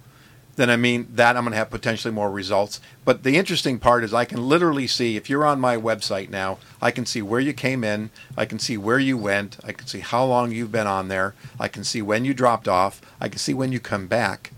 then 0.59 0.70
I 0.70 0.77
mean 0.77 1.09
that 1.14 1.37
I'm 1.37 1.44
going 1.44 1.53
to 1.53 1.59
have 1.59 1.70
potentially 1.70 2.12
more 2.12 2.31
results. 2.31 2.81
But 3.05 3.22
the 3.22 3.37
interesting 3.37 3.79
part 3.79 4.05
is 4.05 4.12
I 4.12 4.24
can 4.24 4.48
literally 4.48 4.87
see 4.87 5.16
if 5.16 5.31
you're 5.31 5.46
on 5.46 5.61
my 5.61 5.77
website 5.77 6.31
now, 6.31 6.59
I 6.83 6.90
can 6.90 7.07
see 7.07 7.22
where 7.22 7.40
you 7.40 7.53
came 7.53 7.85
in, 7.85 8.11
I 8.37 8.44
can 8.44 8.59
see 8.59 8.77
where 8.77 8.98
you 8.98 9.16
went, 9.16 9.57
I 9.64 9.72
can 9.72 9.87
see 9.87 10.01
how 10.01 10.24
long 10.24 10.51
you've 10.53 10.72
been 10.72 10.87
on 10.88 11.09
there, 11.09 11.35
I 11.61 11.68
can 11.68 11.85
see 11.85 12.03
when 12.03 12.24
you 12.24 12.35
dropped 12.35 12.68
off, 12.68 13.01
I 13.20 13.29
can 13.29 13.38
see 13.38 13.55
when 13.55 13.72
you 13.72 13.81
come 13.81 14.09
back. 14.09 14.51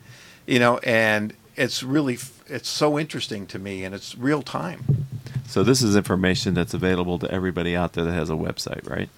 You 0.47 0.59
know, 0.59 0.79
and 0.79 1.35
it's 1.55 1.83
really 1.83 2.19
it's 2.47 2.69
so 2.69 2.99
interesting 2.99 3.47
to 3.47 3.59
me 3.59 3.85
and 3.85 3.95
it's 3.95 4.17
real 4.17 4.43
time. 4.43 5.00
So 5.47 5.63
this 5.63 5.83
is 5.83 5.97
information 5.97 6.55
that's 6.55 6.75
available 6.75 7.19
to 7.19 7.31
everybody 7.31 7.75
out 7.77 7.95
there 7.95 8.05
that 8.05 8.13
has 8.13 8.31
a 8.31 8.35
website, 8.35 8.89
right? 8.89 9.09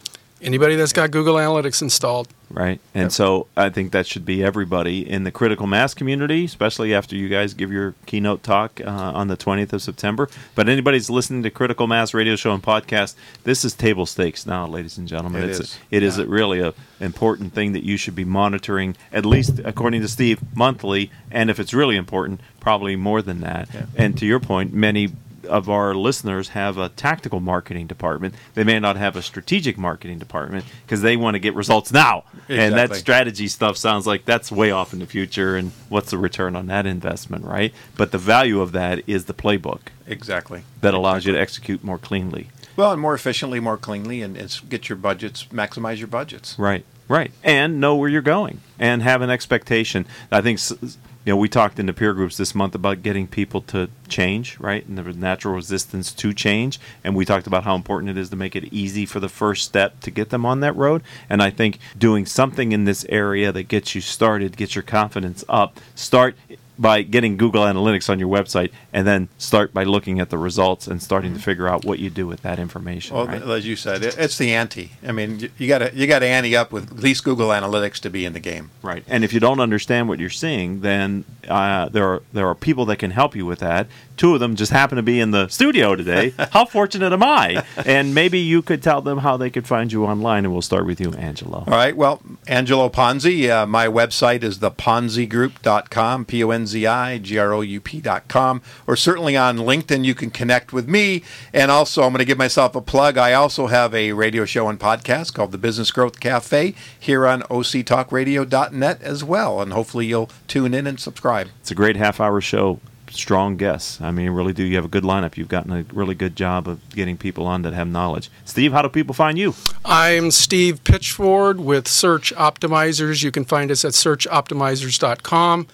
Anybody 0.40 0.74
that's 0.74 0.92
got 0.92 1.12
Google 1.12 1.36
Analytics 1.36 1.82
installed, 1.82 2.26
right? 2.50 2.80
And 2.96 3.12
so 3.12 3.46
I 3.56 3.68
think 3.68 3.92
that 3.92 4.08
should 4.08 4.24
be 4.24 4.42
everybody 4.42 5.08
in 5.08 5.22
the 5.22 5.30
critical 5.30 5.68
mass 5.68 5.94
community, 5.94 6.46
especially 6.46 6.92
after 6.92 7.14
you 7.14 7.28
guys 7.28 7.54
give 7.54 7.70
your 7.70 7.94
keynote 8.06 8.42
talk 8.42 8.80
uh, 8.84 8.88
on 8.90 9.28
the 9.28 9.36
20th 9.36 9.72
of 9.72 9.82
September. 9.82 10.28
But 10.56 10.68
anybody's 10.68 11.08
listening 11.08 11.44
to 11.44 11.50
Critical 11.50 11.86
Mass 11.86 12.12
Radio 12.12 12.34
Show 12.34 12.52
and 12.52 12.60
podcast, 12.60 13.14
this 13.44 13.64
is 13.64 13.72
table 13.72 14.04
stakes 14.04 14.44
now, 14.44 14.66
ladies 14.66 14.98
and 14.98 15.06
gentlemen. 15.06 15.44
It 15.44 15.50
it's 15.50 15.60
is. 15.60 15.78
it 15.92 16.02
is 16.02 16.18
Yeah. 16.18 16.24
a 16.24 16.26
really 16.26 16.58
a 16.58 16.74
important 16.98 17.52
thing 17.54 17.72
that 17.74 17.84
you 17.84 17.96
should 17.96 18.16
be 18.16 18.24
monitoring, 18.24 18.96
at 19.12 19.24
least 19.24 19.60
according 19.64 20.00
to 20.02 20.08
Steve, 20.08 20.40
monthly, 20.56 21.12
and 21.30 21.50
if 21.50 21.60
it's 21.60 21.72
really 21.72 21.94
important, 21.94 22.40
probably 22.58 22.96
more 22.96 23.22
than 23.22 23.42
that. 23.42 23.68
Yeah. 23.72 23.82
And 23.96 24.18
to 24.18 24.26
your 24.26 24.40
point, 24.40 24.72
many 24.74 25.12
of 25.46 25.68
our 25.68 25.94
listeners 25.94 26.48
have 26.50 26.78
a 26.78 26.88
tactical 26.88 27.40
marketing 27.40 27.86
department. 27.86 28.34
They 28.54 28.64
may 28.64 28.78
not 28.78 28.96
have 28.96 29.16
a 29.16 29.22
strategic 29.22 29.78
marketing 29.78 30.18
department 30.18 30.64
because 30.84 31.02
they 31.02 31.16
want 31.16 31.34
to 31.34 31.38
get 31.38 31.54
results 31.54 31.92
now. 31.92 32.24
And 32.48 32.74
that 32.74 32.94
strategy 32.94 33.48
stuff 33.48 33.76
sounds 33.76 34.06
like 34.06 34.24
that's 34.24 34.50
way 34.52 34.70
off 34.70 34.92
in 34.92 34.98
the 34.98 35.06
future. 35.06 35.56
And 35.56 35.72
what's 35.88 36.10
the 36.10 36.18
return 36.18 36.56
on 36.56 36.66
that 36.66 36.86
investment, 36.86 37.44
right? 37.44 37.72
But 37.96 38.12
the 38.12 38.18
value 38.18 38.60
of 38.60 38.72
that 38.72 39.02
is 39.06 39.24
the 39.26 39.34
playbook 39.34 39.80
Exactly. 40.06 40.62
that 40.80 40.94
allows 40.94 41.24
you 41.26 41.32
to 41.32 41.38
execute 41.40 41.82
more 41.82 41.98
cleanly. 41.98 42.48
Well, 42.76 42.92
and 42.92 43.00
more 43.00 43.14
efficiently, 43.14 43.60
more 43.60 43.76
cleanly, 43.76 44.22
and 44.22 44.36
it's 44.36 44.60
get 44.60 44.88
your 44.88 44.96
budgets, 44.96 45.44
maximize 45.46 45.98
your 45.98 46.08
budgets. 46.08 46.58
Right, 46.58 46.84
right, 47.08 47.32
and 47.42 47.80
know 47.80 47.96
where 47.96 48.08
you're 48.08 48.22
going 48.22 48.60
and 48.78 49.02
have 49.02 49.22
an 49.22 49.30
expectation. 49.30 50.06
I 50.30 50.40
think 50.40 50.60
you 50.70 51.32
know 51.32 51.36
we 51.36 51.48
talked 51.48 51.78
in 51.78 51.86
the 51.86 51.92
peer 51.92 52.14
groups 52.14 52.36
this 52.36 52.54
month 52.54 52.74
about 52.74 53.02
getting 53.02 53.26
people 53.26 53.60
to 53.62 53.88
change, 54.08 54.58
right, 54.58 54.84
and 54.86 54.98
the 54.98 55.02
natural 55.12 55.54
resistance 55.54 56.12
to 56.12 56.32
change, 56.32 56.80
and 57.04 57.14
we 57.14 57.24
talked 57.24 57.46
about 57.46 57.64
how 57.64 57.74
important 57.74 58.10
it 58.10 58.16
is 58.16 58.30
to 58.30 58.36
make 58.36 58.56
it 58.56 58.72
easy 58.72 59.06
for 59.06 59.20
the 59.20 59.28
first 59.28 59.64
step 59.64 60.00
to 60.00 60.10
get 60.10 60.30
them 60.30 60.44
on 60.44 60.60
that 60.60 60.76
road. 60.76 61.02
And 61.28 61.42
I 61.42 61.50
think 61.50 61.78
doing 61.96 62.26
something 62.26 62.72
in 62.72 62.84
this 62.84 63.06
area 63.08 63.52
that 63.52 63.64
gets 63.64 63.94
you 63.94 64.00
started, 64.00 64.56
gets 64.56 64.74
your 64.74 64.82
confidence 64.82 65.44
up, 65.48 65.78
start 65.94 66.36
by 66.82 67.00
getting 67.02 67.36
Google 67.38 67.62
Analytics 67.62 68.10
on 68.10 68.18
your 68.18 68.28
website, 68.28 68.70
and 68.92 69.06
then 69.06 69.28
start 69.38 69.72
by 69.72 69.84
looking 69.84 70.20
at 70.20 70.28
the 70.30 70.36
results 70.36 70.86
and 70.86 71.00
starting 71.02 71.32
to 71.32 71.40
figure 71.40 71.68
out 71.68 71.84
what 71.84 71.98
you 72.00 72.10
do 72.10 72.26
with 72.26 72.42
that 72.42 72.58
information. 72.58 73.16
Well, 73.16 73.26
right? 73.28 73.40
as 73.40 73.66
you 73.66 73.76
said, 73.76 74.02
it's 74.02 74.36
the 74.36 74.52
ante. 74.52 74.92
I 75.06 75.12
mean, 75.12 75.38
you- 75.40 75.50
you 75.56 75.68
got 75.68 75.78
to 75.78 75.94
you 75.94 76.06
got 76.06 76.18
to 76.18 76.26
ante 76.26 76.56
up 76.56 76.72
with 76.72 76.90
at 76.90 76.98
least 76.98 77.22
Google 77.24 77.48
Analytics 77.50 78.00
to 78.00 78.10
be 78.10 78.24
in 78.24 78.32
the 78.32 78.40
game. 78.40 78.70
Right, 78.82 79.04
and 79.06 79.22
if 79.24 79.32
you 79.32 79.40
don't 79.40 79.60
understand 79.60 80.08
what 80.08 80.18
you're 80.18 80.28
seeing, 80.30 80.80
then 80.80 81.24
uh, 81.48 81.88
there 81.88 82.04
are 82.06 82.22
there 82.32 82.48
are 82.48 82.54
people 82.54 82.84
that 82.86 82.96
can 82.96 83.12
help 83.12 83.36
you 83.36 83.46
with 83.46 83.60
that. 83.60 83.86
Two 84.16 84.34
of 84.34 84.40
them 84.40 84.56
just 84.56 84.72
happen 84.72 84.96
to 84.96 85.02
be 85.02 85.20
in 85.20 85.30
the 85.30 85.48
studio 85.48 85.94
today. 85.96 86.34
how 86.52 86.64
fortunate 86.64 87.12
am 87.12 87.22
I? 87.22 87.64
And 87.86 88.14
maybe 88.14 88.38
you 88.38 88.60
could 88.62 88.82
tell 88.82 89.00
them 89.00 89.18
how 89.18 89.36
they 89.36 89.50
could 89.50 89.66
find 89.66 89.90
you 89.92 90.04
online, 90.04 90.44
and 90.44 90.52
we'll 90.52 90.62
start 90.62 90.84
with 90.86 91.00
you, 91.00 91.12
Angelo. 91.14 91.64
All 91.66 91.72
right. 91.72 91.96
Well, 91.96 92.20
Angelo 92.46 92.88
Ponzi, 92.88 93.48
uh, 93.48 93.66
my 93.66 93.86
website 93.86 94.42
is 94.42 94.58
theponzigroup.com, 94.58 96.24
P 96.24 96.42
O 96.44 96.50
N 96.50 96.66
Z 96.66 96.71
I 96.74 97.18
G 97.18 97.38
R 97.38 97.52
O 97.52 97.60
U 97.60 97.80
P.com, 97.80 98.62
or 98.86 98.96
certainly 98.96 99.36
on 99.36 99.58
LinkedIn, 99.58 100.04
you 100.04 100.14
can 100.14 100.30
connect 100.30 100.72
with 100.72 100.88
me. 100.88 101.22
And 101.52 101.70
also, 101.70 102.02
I'm 102.02 102.10
going 102.10 102.18
to 102.18 102.24
give 102.24 102.38
myself 102.38 102.74
a 102.74 102.80
plug. 102.80 103.16
I 103.18 103.32
also 103.34 103.66
have 103.68 103.94
a 103.94 104.12
radio 104.12 104.44
show 104.44 104.68
and 104.68 104.78
podcast 104.80 105.34
called 105.34 105.52
The 105.52 105.58
Business 105.58 105.90
Growth 105.90 106.20
Cafe 106.20 106.74
here 106.98 107.26
on 107.26 107.42
octalkradio.net 107.42 109.02
as 109.02 109.22
well. 109.24 109.60
And 109.60 109.72
hopefully, 109.72 110.06
you'll 110.06 110.30
tune 110.48 110.74
in 110.74 110.86
and 110.86 110.98
subscribe. 110.98 111.48
It's 111.60 111.70
a 111.70 111.74
great 111.74 111.96
half 111.96 112.20
hour 112.20 112.40
show. 112.40 112.80
Strong 113.10 113.58
guests. 113.58 114.00
I 114.00 114.10
mean, 114.10 114.30
really 114.30 114.54
do. 114.54 114.62
You 114.64 114.76
have 114.76 114.86
a 114.86 114.88
good 114.88 115.04
lineup. 115.04 115.36
You've 115.36 115.50
gotten 115.50 115.70
a 115.70 115.84
really 115.92 116.14
good 116.14 116.34
job 116.34 116.66
of 116.66 116.80
getting 116.90 117.18
people 117.18 117.46
on 117.46 117.60
that 117.60 117.74
have 117.74 117.86
knowledge. 117.86 118.30
Steve, 118.46 118.72
how 118.72 118.80
do 118.80 118.88
people 118.88 119.14
find 119.14 119.36
you? 119.36 119.54
I'm 119.84 120.30
Steve 120.30 120.82
Pitchford 120.82 121.56
with 121.56 121.86
Search 121.86 122.34
Optimizers. 122.36 123.22
You 123.22 123.30
can 123.30 123.44
find 123.44 123.70
us 123.70 123.84
at 123.84 123.92
searchoptimizers.com. 123.92 125.66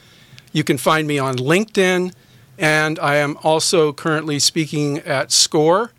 You 0.52 0.64
can 0.64 0.78
find 0.78 1.06
me 1.06 1.18
on 1.18 1.36
LinkedIn, 1.36 2.12
and 2.58 2.98
I 2.98 3.16
am 3.16 3.36
also 3.42 3.92
currently 3.92 4.38
speaking 4.38 4.98
at 4.98 5.30
SCORE 5.30 5.92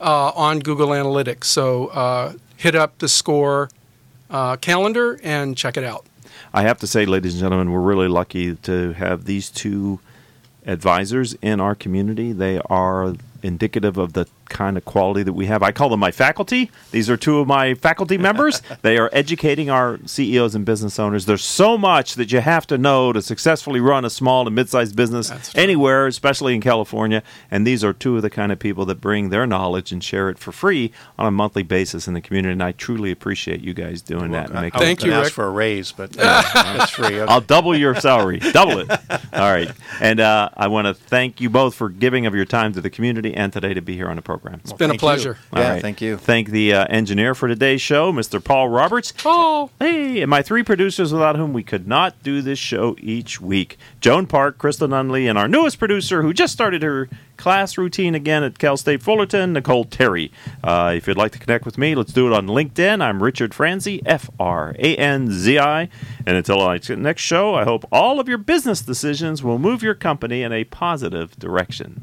uh, 0.00 0.32
on 0.34 0.60
Google 0.60 0.88
Analytics. 0.88 1.44
So 1.44 1.86
uh, 1.88 2.34
hit 2.56 2.74
up 2.74 2.98
the 2.98 3.08
SCORE 3.08 3.70
uh, 4.30 4.56
calendar 4.56 5.18
and 5.22 5.56
check 5.56 5.76
it 5.76 5.84
out. 5.84 6.06
I 6.52 6.62
have 6.62 6.78
to 6.80 6.86
say, 6.86 7.04
ladies 7.06 7.34
and 7.34 7.40
gentlemen, 7.40 7.72
we're 7.72 7.80
really 7.80 8.08
lucky 8.08 8.54
to 8.54 8.92
have 8.92 9.24
these 9.24 9.50
two 9.50 10.00
advisors 10.66 11.34
in 11.34 11.60
our 11.60 11.74
community. 11.74 12.32
They 12.32 12.60
are 12.60 13.14
indicative 13.42 13.98
of 13.98 14.12
the 14.12 14.26
kind 14.48 14.76
of 14.76 14.84
quality 14.84 15.22
that 15.22 15.32
we 15.32 15.46
have. 15.46 15.62
I 15.62 15.72
call 15.72 15.88
them 15.88 16.00
my 16.00 16.10
faculty. 16.10 16.70
These 16.90 17.08
are 17.10 17.16
two 17.16 17.38
of 17.38 17.46
my 17.46 17.74
faculty 17.74 18.18
members. 18.18 18.62
they 18.82 18.98
are 18.98 19.10
educating 19.12 19.70
our 19.70 19.98
CEOs 20.06 20.54
and 20.54 20.64
business 20.64 20.98
owners. 20.98 21.26
There's 21.26 21.44
so 21.44 21.78
much 21.78 22.14
that 22.14 22.32
you 22.32 22.40
have 22.40 22.66
to 22.68 22.78
know 22.78 23.12
to 23.12 23.22
successfully 23.22 23.80
run 23.80 24.04
a 24.04 24.10
small 24.10 24.44
to 24.44 24.50
mid-sized 24.50 24.96
business 24.96 25.32
anywhere, 25.54 26.06
especially 26.06 26.54
in 26.54 26.60
California. 26.60 27.22
And 27.50 27.66
these 27.66 27.84
are 27.84 27.92
two 27.92 28.16
of 28.16 28.22
the 28.22 28.30
kind 28.30 28.52
of 28.52 28.58
people 28.58 28.84
that 28.86 29.00
bring 29.00 29.30
their 29.30 29.46
knowledge 29.46 29.92
and 29.92 30.02
share 30.02 30.28
it 30.28 30.38
for 30.38 30.52
free 30.52 30.92
on 31.18 31.26
a 31.26 31.30
monthly 31.30 31.62
basis 31.62 32.06
in 32.08 32.14
the 32.14 32.20
community. 32.20 32.52
And 32.52 32.62
I 32.62 32.72
truly 32.72 33.10
appreciate 33.10 33.60
you 33.60 33.74
guys 33.74 34.02
doing 34.02 34.32
that. 34.32 34.50
And 34.50 34.58
I, 34.58 34.62
making 34.62 34.80
I 34.80 34.84
Thank 34.84 34.98
was 34.98 35.04
you, 35.04 35.10
gonna 35.12 35.22
ask 35.22 35.32
for 35.32 35.46
a 35.46 35.50
raise, 35.50 35.92
but 35.92 36.16
uh, 36.18 36.42
that's 36.52 36.90
free. 36.90 37.20
Okay. 37.20 37.20
I'll 37.32 37.40
double 37.40 37.76
your 37.76 37.94
salary. 37.94 38.38
double 38.38 38.78
it. 38.78 38.90
All 39.32 39.52
right. 39.52 39.70
And 40.00 40.20
uh, 40.20 40.50
I 40.56 40.68
want 40.68 40.86
to 40.86 40.94
thank 40.94 41.40
you 41.40 41.48
both 41.50 41.74
for 41.74 41.88
giving 41.88 42.26
of 42.26 42.34
your 42.34 42.44
time 42.44 42.72
to 42.74 42.80
the 42.80 42.90
community 42.90 43.34
and 43.34 43.52
today 43.52 43.74
to 43.74 43.80
be 43.80 43.94
here 43.94 44.08
on 44.08 44.16
the 44.16 44.22
program. 44.22 44.33
It's 44.62 44.72
been 44.72 44.90
a 44.90 44.92
Thank 44.92 44.92
you. 44.92 44.98
pleasure. 44.98 45.38
Yeah, 45.54 45.72
right. 45.72 45.82
thank 45.82 46.00
you. 46.00 46.16
Thank 46.16 46.48
the 46.50 46.72
uh, 46.74 46.86
engineer 46.88 47.34
for 47.34 47.48
today's 47.48 47.80
show, 47.80 48.12
Mr. 48.12 48.42
Paul 48.42 48.68
Roberts. 48.68 49.12
Oh, 49.24 49.70
Hey, 49.80 50.20
and 50.22 50.30
my 50.30 50.42
three 50.42 50.62
producers 50.62 51.12
without 51.12 51.36
whom 51.36 51.52
we 51.52 51.62
could 51.62 51.86
not 51.86 52.22
do 52.22 52.40
this 52.42 52.58
show 52.58 52.96
each 53.00 53.40
week 53.40 53.76
Joan 54.00 54.26
Park, 54.26 54.58
Crystal 54.58 54.88
Nunley, 54.88 55.28
and 55.28 55.38
our 55.38 55.48
newest 55.48 55.78
producer 55.78 56.22
who 56.22 56.32
just 56.32 56.52
started 56.52 56.82
her 56.82 57.08
class 57.36 57.76
routine 57.76 58.14
again 58.14 58.42
at 58.44 58.58
Cal 58.58 58.76
State 58.76 59.02
Fullerton, 59.02 59.52
Nicole 59.52 59.84
Terry. 59.84 60.30
Uh, 60.62 60.92
if 60.96 61.06
you'd 61.08 61.16
like 61.16 61.32
to 61.32 61.38
connect 61.38 61.64
with 61.64 61.76
me, 61.78 61.94
let's 61.94 62.12
do 62.12 62.26
it 62.26 62.32
on 62.32 62.46
LinkedIn. 62.46 63.02
I'm 63.02 63.22
Richard 63.22 63.52
Franzi, 63.54 64.00
F 64.06 64.30
R 64.38 64.74
A 64.78 64.96
N 64.96 65.30
Z 65.32 65.58
I. 65.58 65.88
And 66.26 66.36
until 66.36 66.60
our 66.60 66.78
next 66.96 67.22
show, 67.22 67.54
I 67.54 67.64
hope 67.64 67.84
all 67.90 68.20
of 68.20 68.28
your 68.28 68.38
business 68.38 68.80
decisions 68.82 69.42
will 69.42 69.58
move 69.58 69.82
your 69.82 69.94
company 69.94 70.42
in 70.42 70.52
a 70.52 70.64
positive 70.64 71.36
direction. 71.38 72.02